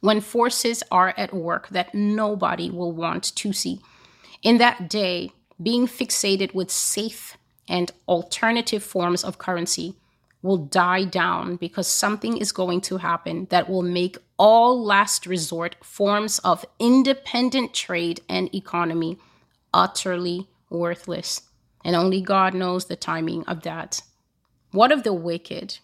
[0.00, 3.80] when forces are at work that nobody will want to see.
[4.42, 7.36] In that day, being fixated with safe
[7.68, 9.94] and alternative forms of currency
[10.42, 15.76] will die down because something is going to happen that will make all last resort
[15.82, 19.16] forms of independent trade and economy
[19.72, 21.42] utterly worthless.
[21.84, 24.02] And only God knows the timing of that.
[24.72, 25.78] What of the wicked?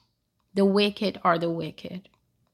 [0.54, 2.08] The wicked are the wicked.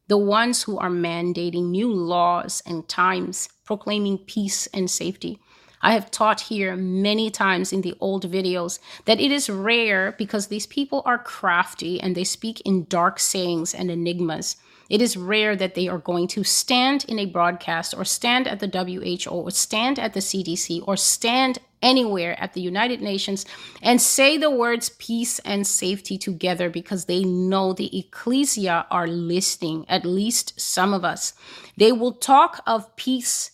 [0.08, 5.38] The ones who are mandating new laws and times, proclaiming peace and safety.
[5.84, 10.46] I have taught here many times in the old videos that it is rare because
[10.46, 14.56] these people are crafty and they speak in dark sayings and enigmas.
[14.88, 18.60] It is rare that they are going to stand in a broadcast or stand at
[18.60, 23.44] the WHO or stand at the CDC or stand anywhere at the United Nations
[23.82, 29.84] and say the words peace and safety together because they know the ecclesia are listening,
[29.86, 31.34] at least some of us.
[31.76, 33.50] They will talk of peace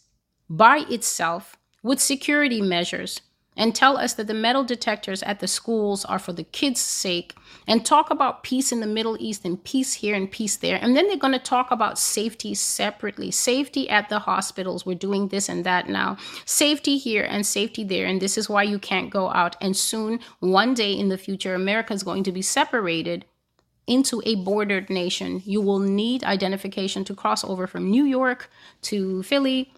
[0.49, 3.21] by itself with security measures
[3.57, 7.35] and tell us that the metal detectors at the schools are for the kids' sake
[7.67, 10.79] and talk about peace in the Middle East and peace here and peace there.
[10.81, 13.31] And then they're going to talk about safety separately.
[13.31, 14.87] Safety at the hospitals.
[14.87, 16.17] We're doing this and that now.
[16.45, 18.07] Safety here and safety there.
[18.07, 19.57] And this is why you can't go out.
[19.61, 23.25] And soon, one day in the future, America is going to be separated
[23.87, 25.43] into a bordered nation.
[25.45, 28.49] You will need identification to cross over from New York
[28.83, 29.73] to Philly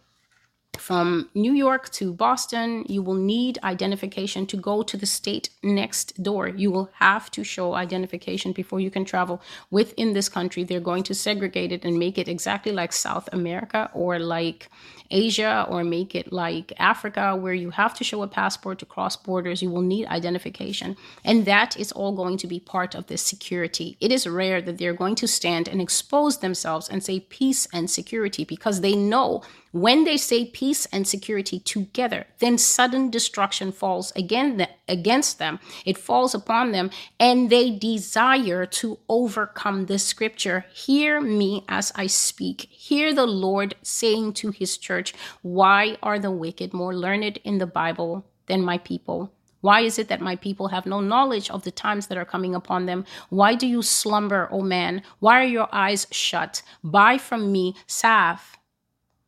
[0.78, 6.22] from New York to Boston, you will need identification to go to the state next
[6.22, 6.48] door.
[6.48, 10.64] You will have to show identification before you can travel within this country.
[10.64, 14.70] They're going to segregate it and make it exactly like South America or like
[15.12, 19.16] Asia or make it like Africa, where you have to show a passport to cross
[19.16, 19.62] borders.
[19.62, 20.96] You will need identification.
[21.24, 23.96] And that is all going to be part of this security.
[24.00, 27.90] It is rare that they're going to stand and expose themselves and say peace and
[27.90, 34.12] security because they know when they say peace and security together, then sudden destruction falls
[34.14, 34.58] again
[34.92, 35.58] against them.
[35.84, 40.66] It falls upon them, and they desire to overcome the scripture.
[40.72, 42.68] Hear me as I speak.
[42.70, 47.66] Hear the Lord saying to his church, Why are the wicked more learned in the
[47.66, 49.32] Bible than my people?
[49.62, 52.54] Why is it that my people have no knowledge of the times that are coming
[52.54, 53.04] upon them?
[53.30, 55.02] Why do you slumber, O man?
[55.20, 56.62] Why are your eyes shut?
[56.82, 58.58] Buy from me salve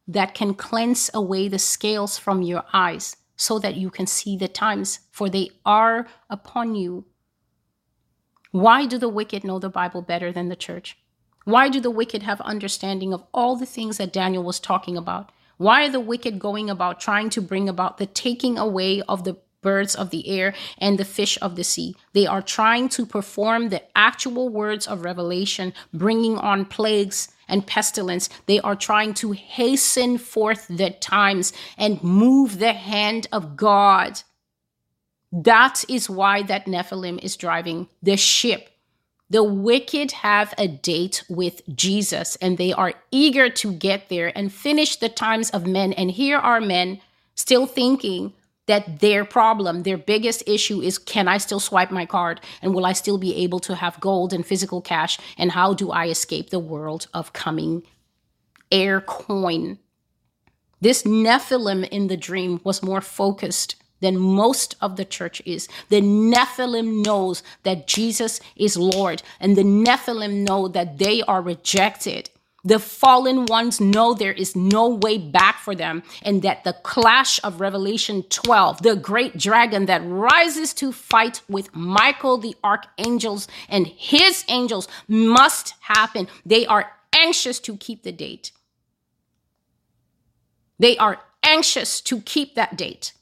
[0.09, 4.49] that can cleanse away the scales from your eyes, so that you can see the
[4.49, 7.07] times, for they are upon you.
[8.51, 10.97] Why do the wicked know the Bible better than the church?
[11.45, 15.31] Why do the wicked have understanding of all the things that Daniel was talking about?
[15.57, 19.37] Why are the wicked going about trying to bring about the taking away of the
[19.65, 21.97] birds of the air, and the fish of the sea.
[22.13, 28.29] They are trying to perform the actual words of Revelation, bringing on plagues and pestilence.
[28.47, 34.23] They are trying to hasten forth the times and move the hand of God.
[35.33, 38.71] That is why that Nephilim is driving the ship.
[39.31, 44.53] The wicked have a date with Jesus and they are eager to get there and
[44.53, 45.93] finish the times of men.
[45.95, 47.01] And here are men
[47.35, 48.33] still thinking
[48.67, 52.87] that their problem, their biggest issue is can I still swipe my card and will
[52.87, 55.19] I still be able to have gold and physical cash?
[55.37, 57.83] And how do I escape the world of coming
[58.71, 59.79] air coin?
[60.81, 65.67] This Nephilim in the dream was more focused than most of the church is.
[65.89, 72.29] The Nephilim knows that Jesus is Lord, and the Nephilim know that they are rejected
[72.65, 77.39] the fallen ones know there is no way back for them, and that the clash
[77.45, 83.87] of Revelation 12, the great dragon that rises to fight with Michael the archangels and
[83.87, 86.27] his angels, must happen.
[86.47, 88.51] They are anxious to keep the date.
[90.79, 93.13] They are anxious to keep that date.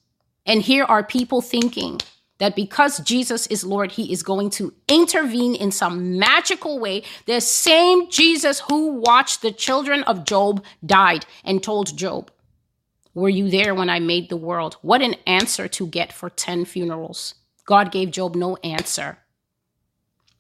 [0.47, 2.01] And here are people thinking
[2.43, 7.05] that because Jesus is Lord, he is going to intervene in some magical way.
[7.27, 12.33] The same Jesus who watched the children of Job died and told Job,
[13.15, 14.77] Were you there when I made the world?
[14.83, 17.37] What an answer to get for 10 funerals.
[17.65, 19.19] God gave Job no answer.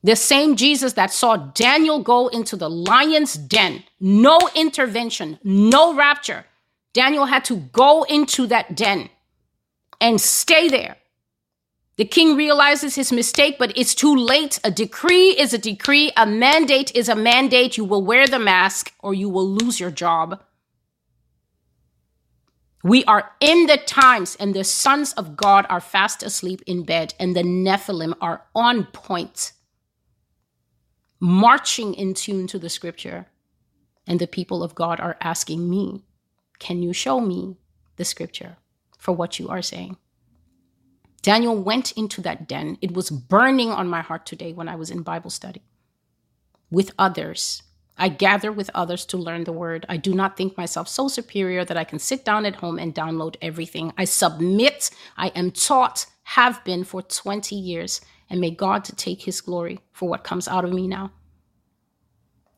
[0.03, 6.46] The same Jesus that saw Daniel go into the lion's den, no intervention, no rapture.
[6.94, 9.09] Daniel had to go into that den
[10.00, 10.96] and stay there
[11.97, 14.59] the king realizes his mistake, but it's too late.
[14.64, 16.11] A decree is a decree.
[16.16, 17.76] A mandate is a mandate.
[17.76, 20.43] You will wear the mask or you will lose your job.
[22.84, 27.14] We are in the times, and the sons of God are fast asleep in bed,
[27.18, 29.53] and the Nephilim are on point,
[31.20, 33.26] marching in tune to the scripture.
[34.05, 36.05] And the people of God are asking me,
[36.59, 37.59] Can you show me
[37.97, 38.57] the scripture
[38.99, 39.97] for what you are saying?
[41.22, 42.78] Daniel went into that den.
[42.82, 45.62] It was burning on my heart today when I was in Bible study
[46.70, 47.62] with others.
[47.96, 49.86] I gather with others to learn the word.
[49.88, 52.94] I do not think myself so superior that I can sit down at home and
[52.94, 53.92] download everything.
[53.96, 54.90] I submit.
[55.16, 60.08] I am taught, have been for 20 years, and may God take his glory for
[60.08, 61.12] what comes out of me now.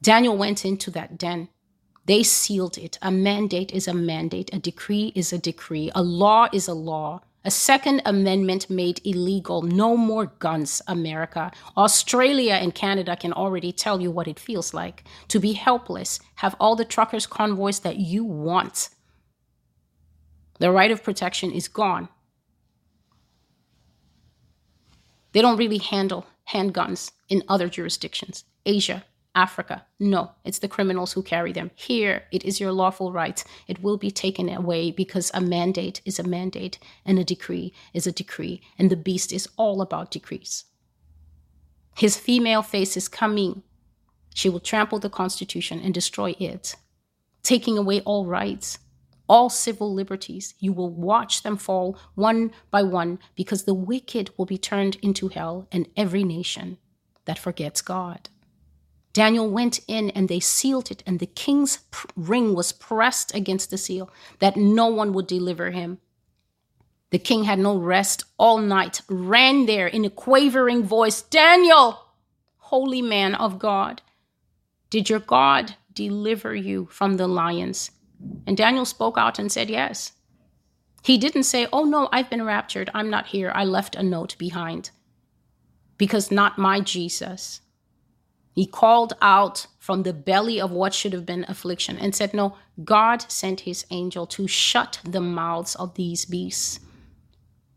[0.01, 1.49] Daniel went into that den.
[2.07, 2.99] They sealed it.
[3.03, 4.51] A mandate is a mandate.
[4.55, 5.91] A decree is a decree.
[5.95, 7.23] A law is a law.
[7.47, 11.53] A second amendment made illegal no more guns, America.
[11.77, 16.57] Australia and Canada can already tell you what it feels like to be helpless, have
[16.59, 18.89] all the truckers' convoys that you want.
[20.59, 22.09] The right of protection is gone.
[25.33, 28.45] They don't really handle handguns in other jurisdictions.
[28.65, 29.05] Asia,
[29.35, 29.85] Africa.
[29.99, 31.71] No, it's the criminals who carry them.
[31.75, 33.43] Here, it is your lawful right.
[33.67, 38.07] It will be taken away because a mandate is a mandate and a decree is
[38.07, 40.65] a decree, and the beast is all about decrees.
[41.97, 43.63] His female face is coming.
[44.35, 46.77] She will trample the Constitution and destroy it,
[47.43, 48.79] taking away all rights,
[49.29, 50.55] all civil liberties.
[50.59, 55.29] You will watch them fall one by one because the wicked will be turned into
[55.29, 56.79] hell and every nation
[57.25, 58.29] that forgets God.
[59.15, 61.79] Daniel went in and they sealed it, and the king's
[62.17, 64.11] ring was pressed against the seal
[64.41, 65.99] that no one would deliver him.
[67.11, 72.07] The king had no rest all night, ran there in a quavering voice Daniel,
[72.57, 74.03] holy man of God,
[74.91, 77.93] did your God deliver you from the lions?
[78.49, 80.13] And Daniel spoke out and said, Yes.
[81.03, 82.91] He didn't say, Oh no, I've been raptured.
[82.95, 83.53] I'm not here.
[83.55, 84.91] I left a note behind.
[85.99, 87.61] Because not my Jesus
[88.55, 92.57] he called out from the belly of what should have been affliction and said, No,
[92.85, 96.81] God sent his angel to shut the mouths of these beasts.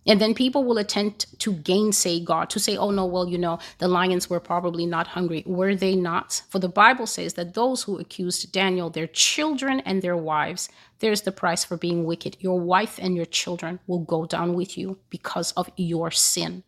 [0.08, 3.60] And then people will attempt to gainsay God, to say, oh no, well, you know,
[3.80, 5.44] the lions were probably not hungry.
[5.46, 6.42] Were they not?
[6.48, 10.70] For the Bible says that those who accused Daniel, their children and their wives,
[11.00, 12.38] there's the price for being wicked.
[12.40, 16.64] Your wife and your children will go down with you because of your sin.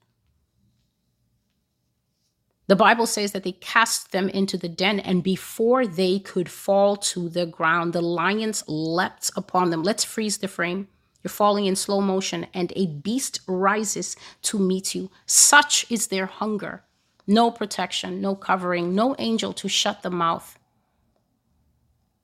[2.70, 6.96] The Bible says that they cast them into the den, and before they could fall
[6.98, 9.82] to the ground, the lions leapt upon them.
[9.82, 10.88] Let's freeze the frame.
[11.24, 15.10] You're falling in slow motion, and a beast rises to meet you.
[15.26, 16.84] Such is their hunger.
[17.26, 20.60] No protection, no covering, no angel to shut the mouth.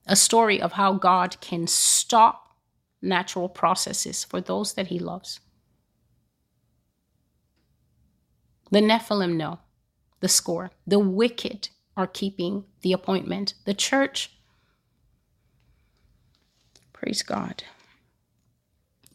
[0.05, 2.55] A story of how God can stop
[3.01, 5.39] natural processes for those that he loves.
[8.69, 9.57] The Nephilim know
[10.20, 10.72] the score.
[10.88, 13.53] The wicked are keeping the appointment.
[13.66, 14.32] The church,
[16.93, 17.63] praise God.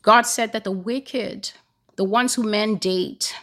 [0.02, 1.52] God said that the wicked,
[1.96, 3.34] the ones who mandate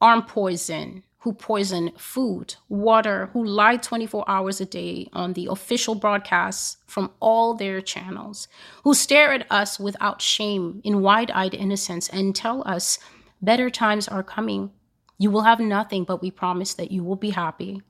[0.00, 5.94] arm poison, who poison food, water, who lie 24 hours a day on the official
[5.94, 8.48] broadcasts from all their channels,
[8.82, 12.98] who stare at us without shame in wide eyed innocence and tell us
[13.40, 14.72] better times are coming.
[15.18, 17.82] You will have nothing, but we promise that you will be happy.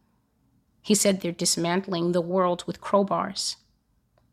[0.83, 3.57] He said they're dismantling the world with crowbars.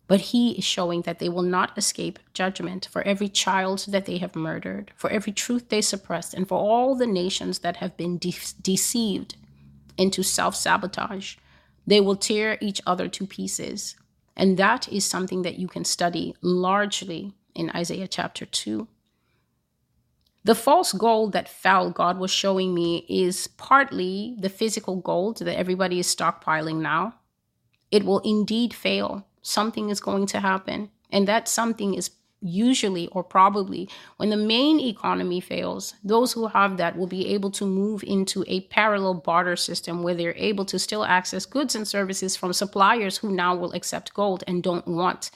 [0.07, 4.17] But he is showing that they will not escape judgment for every child that they
[4.17, 8.17] have murdered, for every truth they suppressed, and for all the nations that have been
[8.17, 9.35] de- deceived
[9.97, 11.35] into self sabotage.
[11.85, 13.95] They will tear each other to pieces.
[14.35, 18.87] And that is something that you can study largely in Isaiah chapter 2.
[20.43, 25.57] The false gold that fell, God was showing me, is partly the physical gold that
[25.57, 27.15] everybody is stockpiling now.
[27.91, 30.89] It will indeed fail something is going to happen.
[31.11, 32.11] And that something is
[32.41, 37.51] usually or probably when the main economy fails, those who have that will be able
[37.51, 41.87] to move into a parallel barter system where they're able to still access goods and
[41.87, 45.31] services from suppliers who now will accept gold and don't want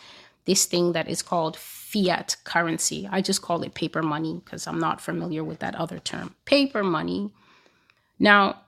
[0.45, 1.57] this thing that is called
[1.93, 3.07] fiat currency.
[3.11, 6.33] I just call it paper money because I'm not familiar with that other term.
[6.45, 7.31] Paper money.
[8.17, 8.61] Now,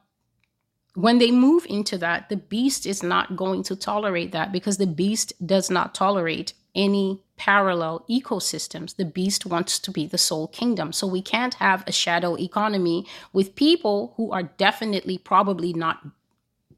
[0.93, 4.87] when they move into that, the beast is not going to tolerate that because the
[4.87, 8.95] beast does not tolerate any parallel ecosystems.
[8.95, 10.93] The beast wants to be the sole kingdom.
[10.93, 16.05] So we can't have a shadow economy with people who are definitely probably not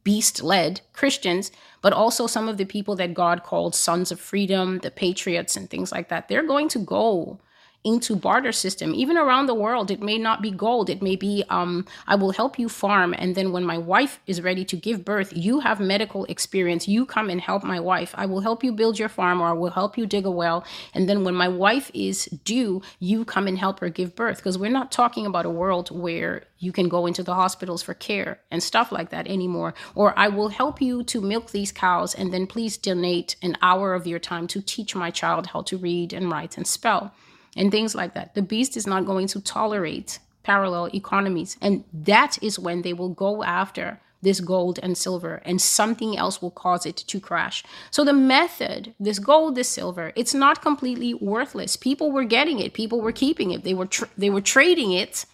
[0.08, 1.52] beast led Christians,
[1.82, 5.70] but also some of the people that God called sons of freedom, the patriots, and
[5.70, 6.30] things like that.
[6.30, 7.40] They're going to go
[7.84, 8.94] into barter system.
[8.94, 10.90] Even around the world it may not be gold.
[10.90, 14.42] It may be um, i will help you farm and then when my wife is
[14.42, 16.88] ready to give birth you have medical experience.
[16.88, 18.14] You come and help my wife.
[18.18, 20.66] I will help you build your farm or i will help you dig a well.
[20.94, 24.38] And then when my wife is due you come and help her give birth.
[24.38, 27.94] Because we're not talking about a world where you can go into the hospitals for
[27.94, 29.74] care and stuff like that anymore.
[29.96, 33.94] Or i will help you to milk these cows and then please donate an hour
[33.94, 37.14] of your time to teach my child how to read and write and spell
[37.58, 38.36] and things like that.
[38.36, 41.58] The beast is not going to tolerate parallel economies.
[41.62, 46.42] And that is when they will go after this gold and silver, and something else
[46.42, 47.64] will cause it to crash.
[47.92, 51.76] So, the method, this gold, this silver, it's not completely worthless.
[51.76, 55.26] People were getting it, people were keeping it, they were, tr- they were trading it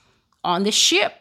[0.44, 1.14] on the ship.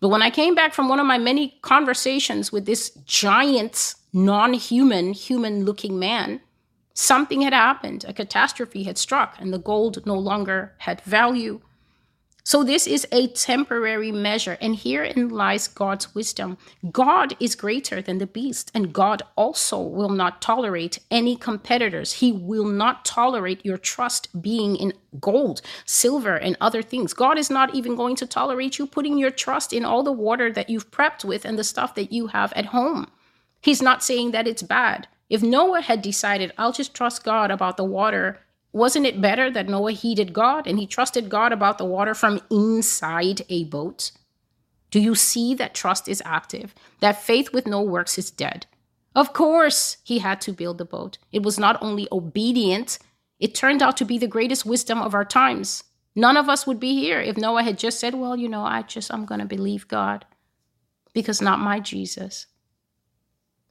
[0.00, 4.52] But when I came back from one of my many conversations with this giant, non
[4.52, 6.40] human, human looking man,
[7.00, 11.60] Something had happened, a catastrophe had struck, and the gold no longer had value.
[12.42, 16.58] So, this is a temporary measure, and herein lies God's wisdom.
[16.90, 22.14] God is greater than the beast, and God also will not tolerate any competitors.
[22.14, 27.14] He will not tolerate your trust being in gold, silver, and other things.
[27.14, 30.50] God is not even going to tolerate you putting your trust in all the water
[30.50, 33.06] that you've prepped with and the stuff that you have at home.
[33.60, 35.06] He's not saying that it's bad.
[35.28, 38.40] If Noah had decided, I'll just trust God about the water,
[38.72, 42.40] wasn't it better that Noah heeded God and he trusted God about the water from
[42.50, 44.12] inside a boat?
[44.90, 46.74] Do you see that trust is active?
[47.00, 48.66] That faith with no works is dead.
[49.14, 51.18] Of course, he had to build the boat.
[51.32, 52.98] It was not only obedient,
[53.38, 55.84] it turned out to be the greatest wisdom of our times.
[56.14, 58.82] None of us would be here if Noah had just said, Well, you know, I
[58.82, 60.24] just, I'm going to believe God
[61.12, 62.46] because not my Jesus.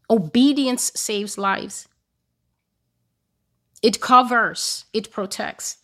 [0.09, 1.87] Obedience saves lives.
[3.83, 5.77] It covers, it protects.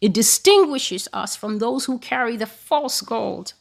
[0.00, 3.54] It distinguishes us from those who carry the false gold.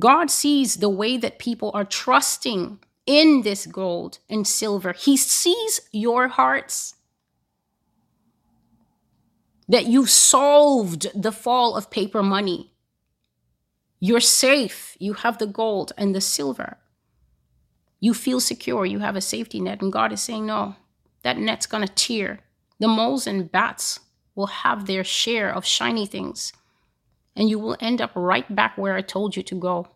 [0.00, 4.92] God sees the way that people are trusting in this gold and silver.
[4.94, 6.94] He sees your hearts.
[9.68, 12.69] that you've solved the fall of paper money.
[14.00, 14.96] You're safe.
[14.98, 16.78] You have the gold and the silver.
[18.00, 18.86] You feel secure.
[18.86, 19.82] You have a safety net.
[19.82, 20.74] And God is saying, no,
[21.22, 22.40] that net's going to tear.
[22.78, 24.00] The moles and bats
[24.34, 26.52] will have their share of shiny things.
[27.36, 29.88] And you will end up right back where I told you to go,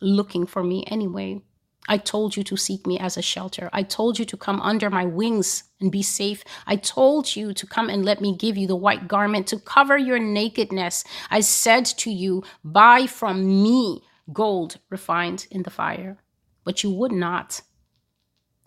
[0.00, 1.42] looking for me anyway.
[1.90, 3.68] I told you to seek me as a shelter.
[3.72, 6.44] I told you to come under my wings and be safe.
[6.64, 9.98] I told you to come and let me give you the white garment to cover
[9.98, 11.02] your nakedness.
[11.32, 16.18] I said to you, Buy from me gold refined in the fire.
[16.62, 17.60] But you would not.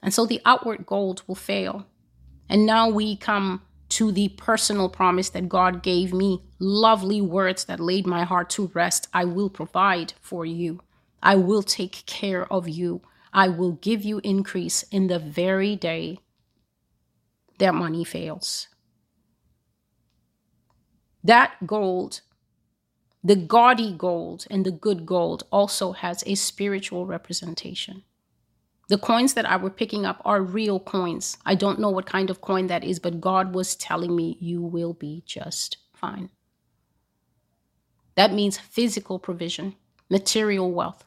[0.01, 1.88] And so the outward gold will fail.
[2.49, 7.80] And now we come to the personal promise that God gave me lovely words that
[7.80, 9.07] laid my heart to rest.
[9.13, 10.82] I will provide for you.
[11.21, 13.01] I will take care of you.
[13.34, 16.19] I will give you increase in the very day
[17.57, 18.67] that money fails.
[21.23, 22.21] That gold,
[23.23, 28.03] the gaudy gold and the good gold, also has a spiritual representation.
[28.89, 31.38] The coins that I were picking up are real coins.
[31.45, 34.61] I don't know what kind of coin that is, but God was telling me you
[34.61, 36.29] will be just fine.
[38.15, 39.75] That means physical provision,
[40.09, 41.05] material wealth.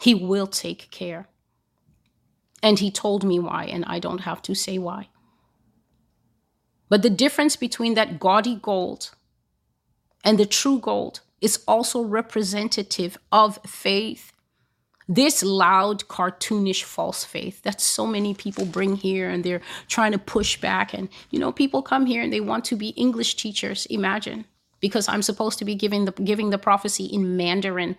[0.00, 1.29] He will take care.
[2.62, 5.08] And he told me why, and I don't have to say why.
[6.88, 9.12] But the difference between that gaudy gold
[10.24, 14.32] and the true gold is also representative of faith.
[15.08, 20.18] This loud, cartoonish false faith that so many people bring here and they're trying to
[20.18, 20.92] push back.
[20.92, 24.44] And, you know, people come here and they want to be English teachers, imagine,
[24.80, 27.96] because I'm supposed to be giving the, giving the prophecy in Mandarin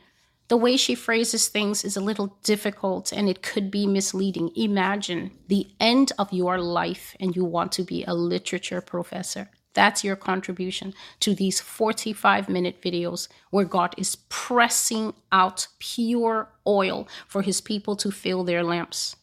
[0.52, 4.52] the way she phrases things is a little difficult and it could be misleading.
[4.58, 9.50] Imagine the end of your life and you want to be a literature professor.
[9.74, 17.08] That's your contribution to these 45 minute videos where God is pressing out pure oil
[17.30, 19.16] for his people to fill their lamps.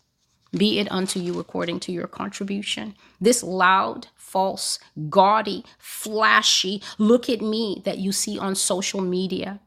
[0.53, 2.95] Be it unto you according to your contribution.
[3.21, 4.79] This loud, false,
[5.11, 9.61] gaudy, flashy, look at me that you see on social media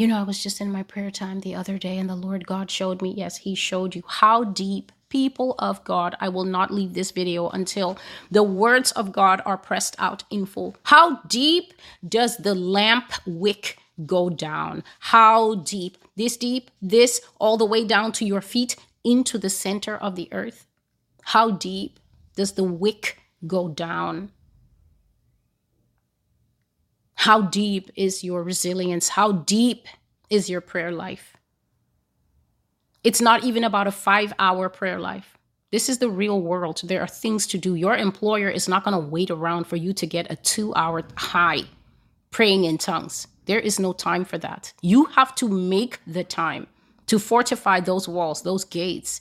[0.00, 2.46] you know, I was just in my prayer time the other day, and the Lord
[2.46, 6.70] God showed me, yes, He showed you how deep people of God, I will not
[6.70, 7.98] leave this video until
[8.30, 10.74] the words of God are pressed out in full.
[10.84, 11.74] How deep
[12.08, 13.76] does the lamp wick
[14.06, 14.84] go down?
[15.00, 15.98] How deep?
[16.16, 20.30] This deep, this all the way down to your feet into the center of the
[20.32, 20.66] earth.
[21.24, 22.00] How deep
[22.36, 24.32] does the wick go down?
[27.20, 29.10] How deep is your resilience?
[29.10, 29.86] How deep
[30.30, 31.36] is your prayer life?
[33.04, 35.36] It's not even about a five hour prayer life.
[35.70, 36.80] This is the real world.
[36.82, 37.74] There are things to do.
[37.74, 41.02] Your employer is not going to wait around for you to get a two hour
[41.14, 41.64] high
[42.30, 43.28] praying in tongues.
[43.44, 44.72] There is no time for that.
[44.80, 46.68] You have to make the time
[47.08, 49.20] to fortify those walls, those gates.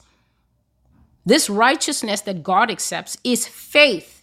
[1.26, 4.19] This righteousness that God accepts is faith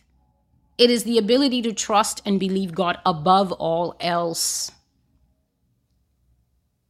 [0.78, 4.72] it is the ability to trust and believe God above all else.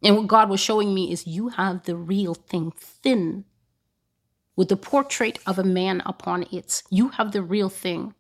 [0.02, 3.44] And what God was showing me is you have the real thing thin
[4.56, 6.82] with the portrait of a man upon it.
[6.90, 8.14] You have the real thing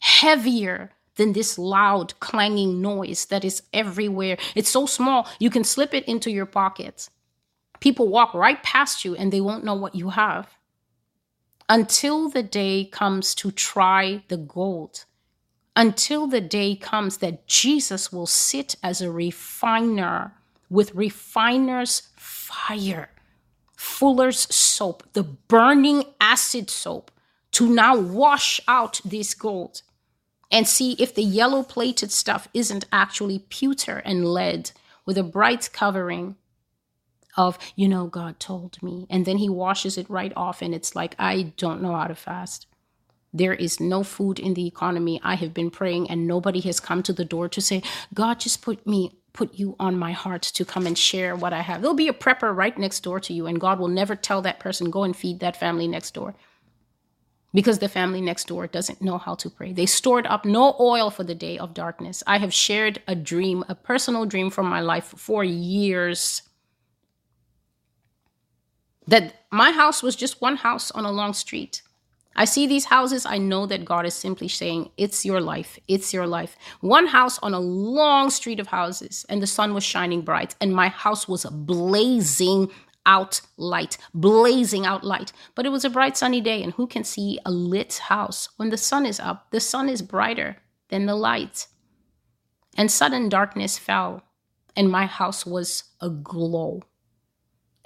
[0.00, 4.36] heavier than this loud clanging noise that is everywhere.
[4.54, 7.08] It's so small, you can slip it into your pocket.
[7.80, 10.55] People walk right past you and they won't know what you have
[11.68, 15.04] until the day comes to try the gold,
[15.74, 20.32] until the day comes that Jesus will sit as a refiner
[20.70, 23.10] with refiner's fire,
[23.76, 27.10] fuller's soap, the burning acid soap,
[27.52, 29.82] to now wash out this gold
[30.50, 34.70] and see if the yellow plated stuff isn't actually pewter and lead
[35.04, 36.36] with a bright covering
[37.36, 39.06] of, you know, God told me.
[39.10, 42.14] And then he washes it right off, and it's like, I don't know how to
[42.14, 42.66] fast.
[43.32, 45.20] There is no food in the economy.
[45.22, 47.82] I have been praying, and nobody has come to the door to say,
[48.14, 51.60] God, just put me, put you on my heart to come and share what I
[51.60, 51.82] have.
[51.82, 54.60] There'll be a prepper right next door to you, and God will never tell that
[54.60, 56.34] person, go and feed that family next door.
[57.52, 59.72] Because the family next door doesn't know how to pray.
[59.72, 62.22] They stored up no oil for the day of darkness.
[62.26, 66.42] I have shared a dream, a personal dream from my life for years
[69.06, 71.82] that my house was just one house on a long street.
[72.38, 76.12] I see these houses, I know that God is simply saying, It's your life, it's
[76.12, 76.56] your life.
[76.80, 80.74] One house on a long street of houses, and the sun was shining bright, and
[80.74, 82.70] my house was blazing
[83.06, 85.32] out light, blazing out light.
[85.54, 88.68] But it was a bright sunny day, and who can see a lit house when
[88.70, 89.50] the sun is up?
[89.50, 91.68] The sun is brighter than the light.
[92.76, 94.22] and sudden darkness fell,
[94.76, 96.82] and my house was aglow.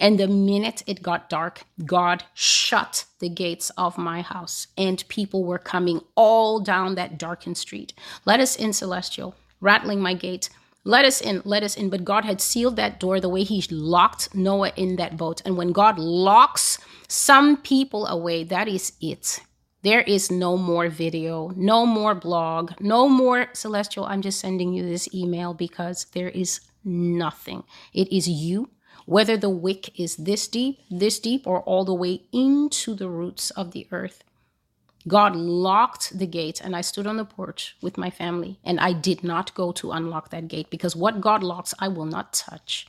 [0.01, 5.45] And the minute it got dark, God shut the gates of my house, and people
[5.45, 7.93] were coming all down that darkened street.
[8.25, 10.49] Let us in, Celestial, rattling my gate.
[10.85, 11.91] Let us in, let us in.
[11.91, 15.43] But God had sealed that door the way He locked Noah in that boat.
[15.45, 19.41] And when God locks some people away, that is it.
[19.83, 24.07] There is no more video, no more blog, no more celestial.
[24.07, 27.65] I'm just sending you this email because there is nothing.
[27.93, 28.71] It is you,
[29.11, 33.51] whether the wick is this deep, this deep, or all the way into the roots
[33.51, 34.23] of the earth.
[35.09, 38.93] God locked the gate, and I stood on the porch with my family, and I
[38.93, 42.87] did not go to unlock that gate because what God locks, I will not touch.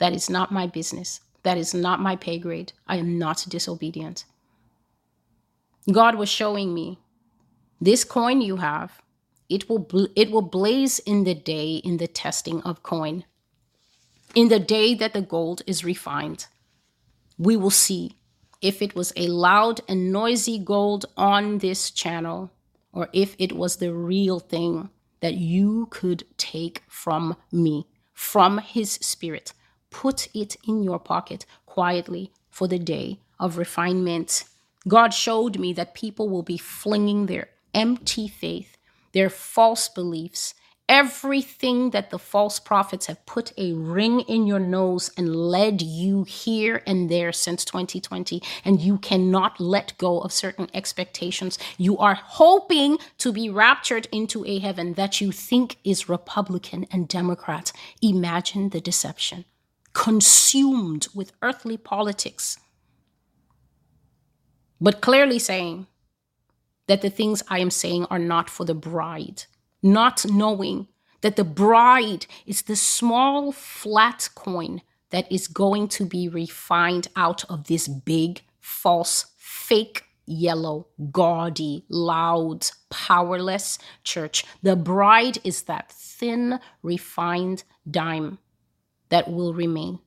[0.00, 1.20] That is not my business.
[1.44, 2.72] That is not my pay grade.
[2.88, 4.24] I am not disobedient.
[5.92, 6.98] God was showing me
[7.80, 9.02] this coin you have,
[9.48, 13.24] it will bl- it will blaze in the day in the testing of coin.
[14.34, 16.46] In the day that the gold is refined,
[17.36, 18.16] we will see
[18.62, 22.52] if it was a loud and noisy gold on this channel
[22.92, 28.92] or if it was the real thing that you could take from me, from his
[28.92, 29.52] spirit.
[29.90, 34.44] Put it in your pocket quietly for the day of refinement.
[34.86, 38.76] God showed me that people will be flinging their empty faith,
[39.12, 40.54] their false beliefs,
[40.90, 46.24] everything that the false prophets have put a ring in your nose and led you
[46.24, 51.58] here and there since 2020 and you cannot let go of certain expectations.
[51.78, 57.08] You are hoping to be raptured into a heaven that you think is republican and
[57.08, 57.72] democrat.
[58.02, 59.46] Imagine the deception.
[59.94, 62.58] Consumed with earthly politics
[64.80, 65.86] but clearly saying
[66.88, 69.44] that the things I am saying are not for the bride,
[69.82, 70.88] not knowing
[71.20, 77.44] that the bride is the small flat coin that is going to be refined out
[77.50, 84.44] of this big, false, fake, yellow, gaudy, loud, powerless church.
[84.62, 88.38] The bride is that thin, refined dime
[89.08, 89.98] that will remain,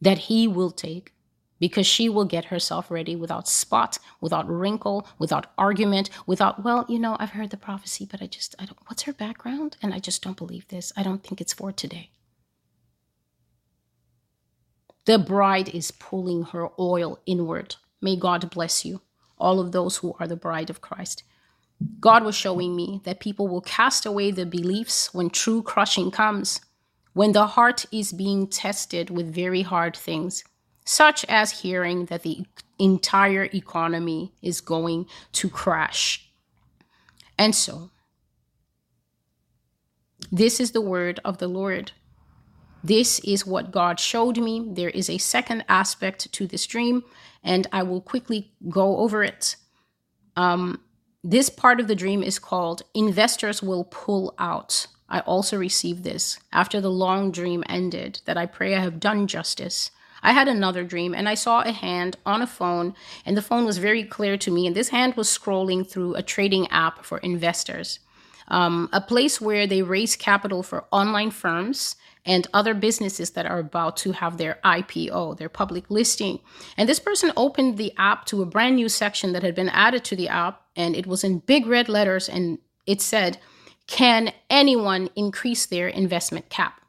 [0.00, 1.12] that he will take
[1.58, 6.98] because she will get herself ready without spot, without wrinkle, without argument, without, well, you
[6.98, 9.76] know, I've heard the prophecy, but I just, I don't, what's her background?
[9.82, 10.92] And I just don't believe this.
[10.96, 12.10] I don't think it's for today.
[15.06, 17.76] The bride is pulling her oil inward.
[18.00, 19.02] May God bless you,
[19.38, 21.24] all of those who are the bride of Christ.
[22.00, 26.60] God was showing me that people will cast away the beliefs when true crushing comes,
[27.12, 30.42] when the heart is being tested with very hard things
[30.84, 32.44] such as hearing that the
[32.78, 36.28] entire economy is going to crash.
[37.38, 37.90] And so,
[40.30, 41.92] this is the word of the Lord.
[42.82, 44.68] This is what God showed me.
[44.72, 47.02] There is a second aspect to this dream,
[47.42, 49.56] and I will quickly go over it.
[50.36, 50.80] Um,
[51.22, 54.86] this part of the dream is called Investors Will Pull Out.
[55.08, 59.26] I also received this after the long dream ended, that I pray I have done
[59.26, 59.90] justice.
[60.24, 62.94] I had another dream and I saw a hand on a phone,
[63.26, 64.66] and the phone was very clear to me.
[64.66, 68.00] And this hand was scrolling through a trading app for investors,
[68.48, 71.96] um, a place where they raise capital for online firms
[72.26, 76.40] and other businesses that are about to have their IPO, their public listing.
[76.76, 80.04] And this person opened the app to a brand new section that had been added
[80.04, 83.38] to the app, and it was in big red letters, and it said,
[83.86, 86.80] Can anyone increase their investment cap?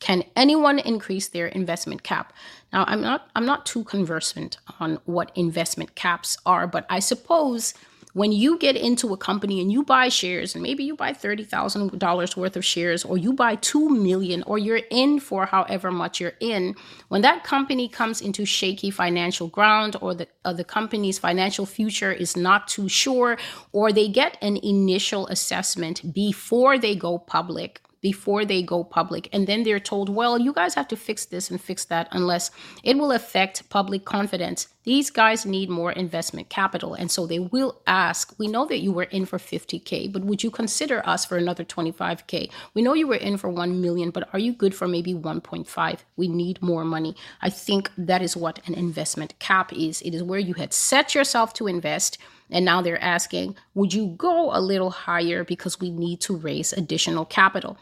[0.00, 2.32] Can anyone increase their investment cap?
[2.72, 7.74] Now, I'm not I'm not too conversant on what investment caps are, but I suppose
[8.14, 12.36] when you get into a company and you buy shares and maybe you buy $30,000
[12.36, 16.34] worth of shares or you buy 2 million or you're in for however much you're
[16.40, 16.74] in
[17.08, 22.12] when that company comes into shaky financial ground or the uh, the company's financial future
[22.12, 23.36] is not too sure
[23.72, 29.30] or they get an initial assessment before they go public before they go public.
[29.32, 32.50] And then they're told, well, you guys have to fix this and fix that unless
[32.82, 34.68] it will affect public confidence.
[34.82, 36.92] These guys need more investment capital.
[36.92, 40.42] And so they will ask, we know that you were in for 50K, but would
[40.42, 42.50] you consider us for another 25K?
[42.74, 45.98] We know you were in for 1 million, but are you good for maybe 1.5?
[46.18, 47.16] We need more money.
[47.40, 50.02] I think that is what an investment cap is.
[50.02, 52.18] It is where you had set yourself to invest
[52.50, 56.74] and now they're asking, would you go a little higher because we need to raise
[56.74, 57.78] additional capital?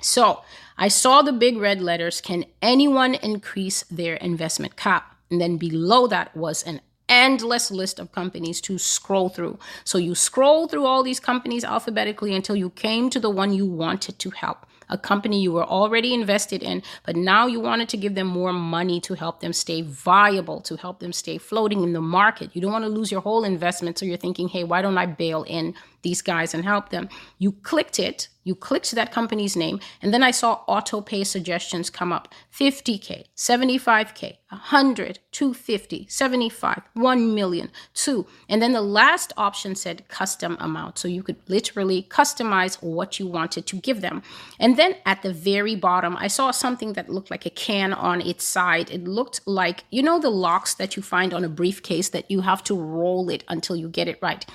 [0.00, 0.42] So
[0.76, 5.16] I saw the big red letters Can anyone increase their investment cap?
[5.30, 9.58] And then below that was an endless list of companies to scroll through.
[9.84, 13.66] So you scroll through all these companies alphabetically until you came to the one you
[13.66, 17.96] wanted to help a company you were already invested in, but now you wanted to
[17.96, 21.92] give them more money to help them stay viable, to help them stay floating in
[21.92, 22.54] the market.
[22.54, 23.98] You don't want to lose your whole investment.
[23.98, 27.08] So you're thinking, hey, why don't I bail in these guys and help them?
[27.38, 31.90] You clicked it you clicked that company's name, and then I saw auto pay suggestions
[31.90, 38.24] come up 50K, 75K, 100, 250, 75, 1 million, 2.
[38.48, 40.96] And then the last option said custom amount.
[40.96, 44.22] So you could literally customize what you wanted to give them.
[44.60, 48.20] And then at the very bottom, I saw something that looked like a can on
[48.20, 48.92] its side.
[48.92, 52.42] It looked like, you know, the locks that you find on a briefcase that you
[52.42, 54.46] have to roll it until you get it right.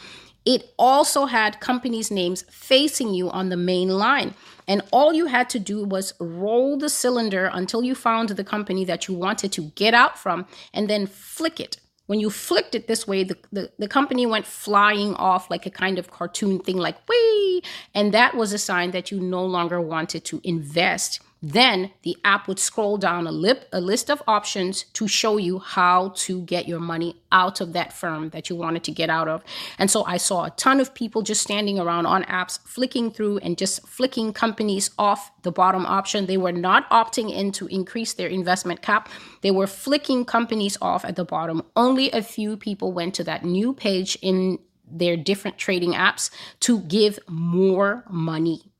[0.46, 4.34] It also had companies' names facing you on the main line.
[4.68, 8.86] And all you had to do was roll the cylinder until you found the company
[8.86, 11.78] that you wanted to get out from and then flick it.
[12.08, 15.70] When you flicked it this way, the, the, the company went flying off like a
[15.70, 17.64] kind of cartoon thing, like wee.
[17.94, 22.48] And that was a sign that you no longer wanted to invest then the app
[22.48, 26.68] would scroll down a, lip, a list of options to show you how to get
[26.68, 29.44] your money out of that firm that you wanted to get out of.
[29.80, 33.40] And so I saw a ton of people just standing around on apps, flicking through
[33.40, 36.28] and just flicking companies off the bottom option.
[36.28, 39.10] They were not opting in to increase their investment cap.
[39.42, 41.64] They were flicking companies off at the bottom.
[41.76, 44.60] Only a few people went to that new page in
[44.94, 46.30] their different trading apps
[46.60, 48.71] to give more money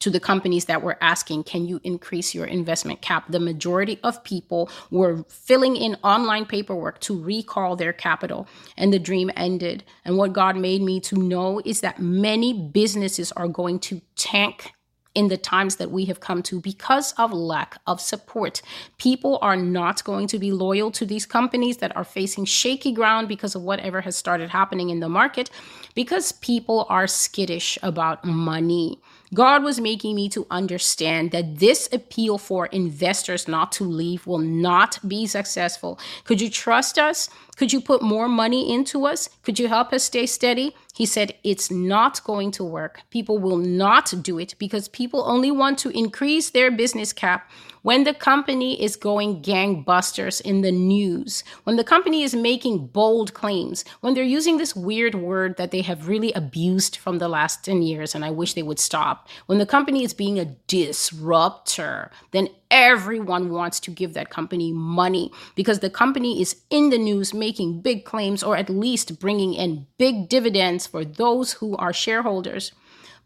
[0.00, 3.24] to the companies that were asking, can you increase your investment cap?
[3.28, 8.98] The majority of people were filling in online paperwork to recall their capital, and the
[8.98, 9.84] dream ended.
[10.04, 14.72] And what God made me to know is that many businesses are going to tank
[15.16, 18.60] in the times that we have come to because of lack of support.
[18.98, 23.26] People are not going to be loyal to these companies that are facing shaky ground
[23.26, 25.50] because of whatever has started happening in the market
[25.94, 29.00] because people are skittish about money.
[29.34, 34.38] God was making me to understand that this appeal for investors not to leave will
[34.38, 35.98] not be successful.
[36.24, 37.28] Could you trust us?
[37.56, 39.28] Could you put more money into us?
[39.42, 40.76] Could you help us stay steady?
[40.94, 43.02] He said, It's not going to work.
[43.10, 47.50] People will not do it because people only want to increase their business cap
[47.86, 53.32] when the company is going gangbusters in the news, when the company is making bold
[53.32, 57.64] claims, when they're using this weird word that they have really abused from the last
[57.64, 62.10] 10 years, and I wish they would stop, when the company is being a disruptor,
[62.32, 67.32] then everyone wants to give that company money because the company is in the news
[67.32, 72.72] making big claims or at least bringing in big dividends for those who are shareholders.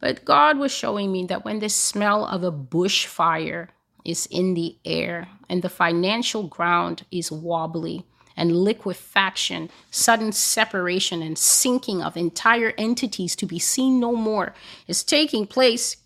[0.00, 3.68] But God was showing me that when the smell of a bushfire
[4.04, 8.04] is in the air and the financial ground is wobbly
[8.36, 14.54] and liquefaction, sudden separation and sinking of entire entities to be seen no more
[14.86, 15.96] is taking place,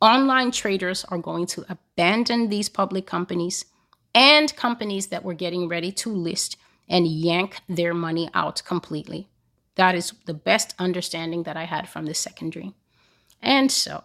[0.00, 3.64] online traders are going to abandon these public companies
[4.14, 6.56] and companies that were getting ready to list
[6.88, 9.28] and yank their money out completely.
[9.76, 12.74] That is the best understanding that I had from the second dream.
[13.42, 14.04] And so,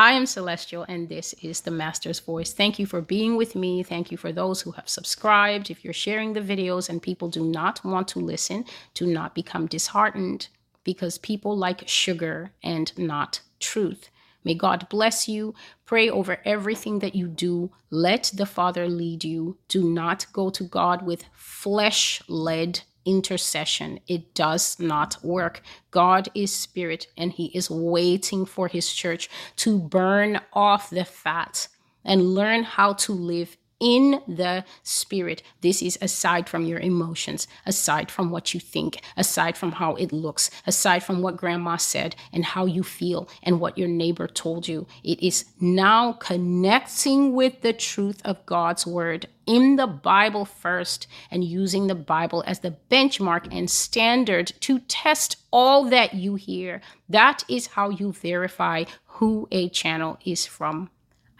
[0.00, 2.54] I am Celestial, and this is the Master's Voice.
[2.54, 3.82] Thank you for being with me.
[3.82, 5.68] Thank you for those who have subscribed.
[5.68, 9.66] If you're sharing the videos and people do not want to listen, do not become
[9.66, 10.48] disheartened
[10.84, 14.08] because people like sugar and not truth.
[14.42, 15.54] May God bless you.
[15.84, 17.70] Pray over everything that you do.
[17.90, 19.58] Let the Father lead you.
[19.68, 24.00] Do not go to God with flesh led intercession.
[24.06, 25.62] It does not work.
[25.90, 31.68] God is spirit and he is waiting for his church to burn off the fat
[32.04, 35.42] and learn how to live in the spirit.
[35.62, 40.12] This is aside from your emotions, aside from what you think, aside from how it
[40.12, 44.68] looks, aside from what grandma said and how you feel and what your neighbor told
[44.68, 44.86] you.
[45.02, 51.42] It is now connecting with the truth of God's word in the Bible first and
[51.42, 56.80] using the Bible as the benchmark and standard to test all that you hear.
[57.08, 60.90] That is how you verify who a channel is from.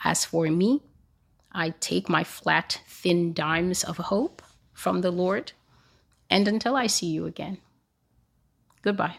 [0.03, 0.83] As for me,
[1.53, 4.43] I take my flat, thin dimes of hope
[4.73, 5.53] from the Lord.
[6.29, 7.59] And until I see you again,
[8.83, 9.17] goodbye.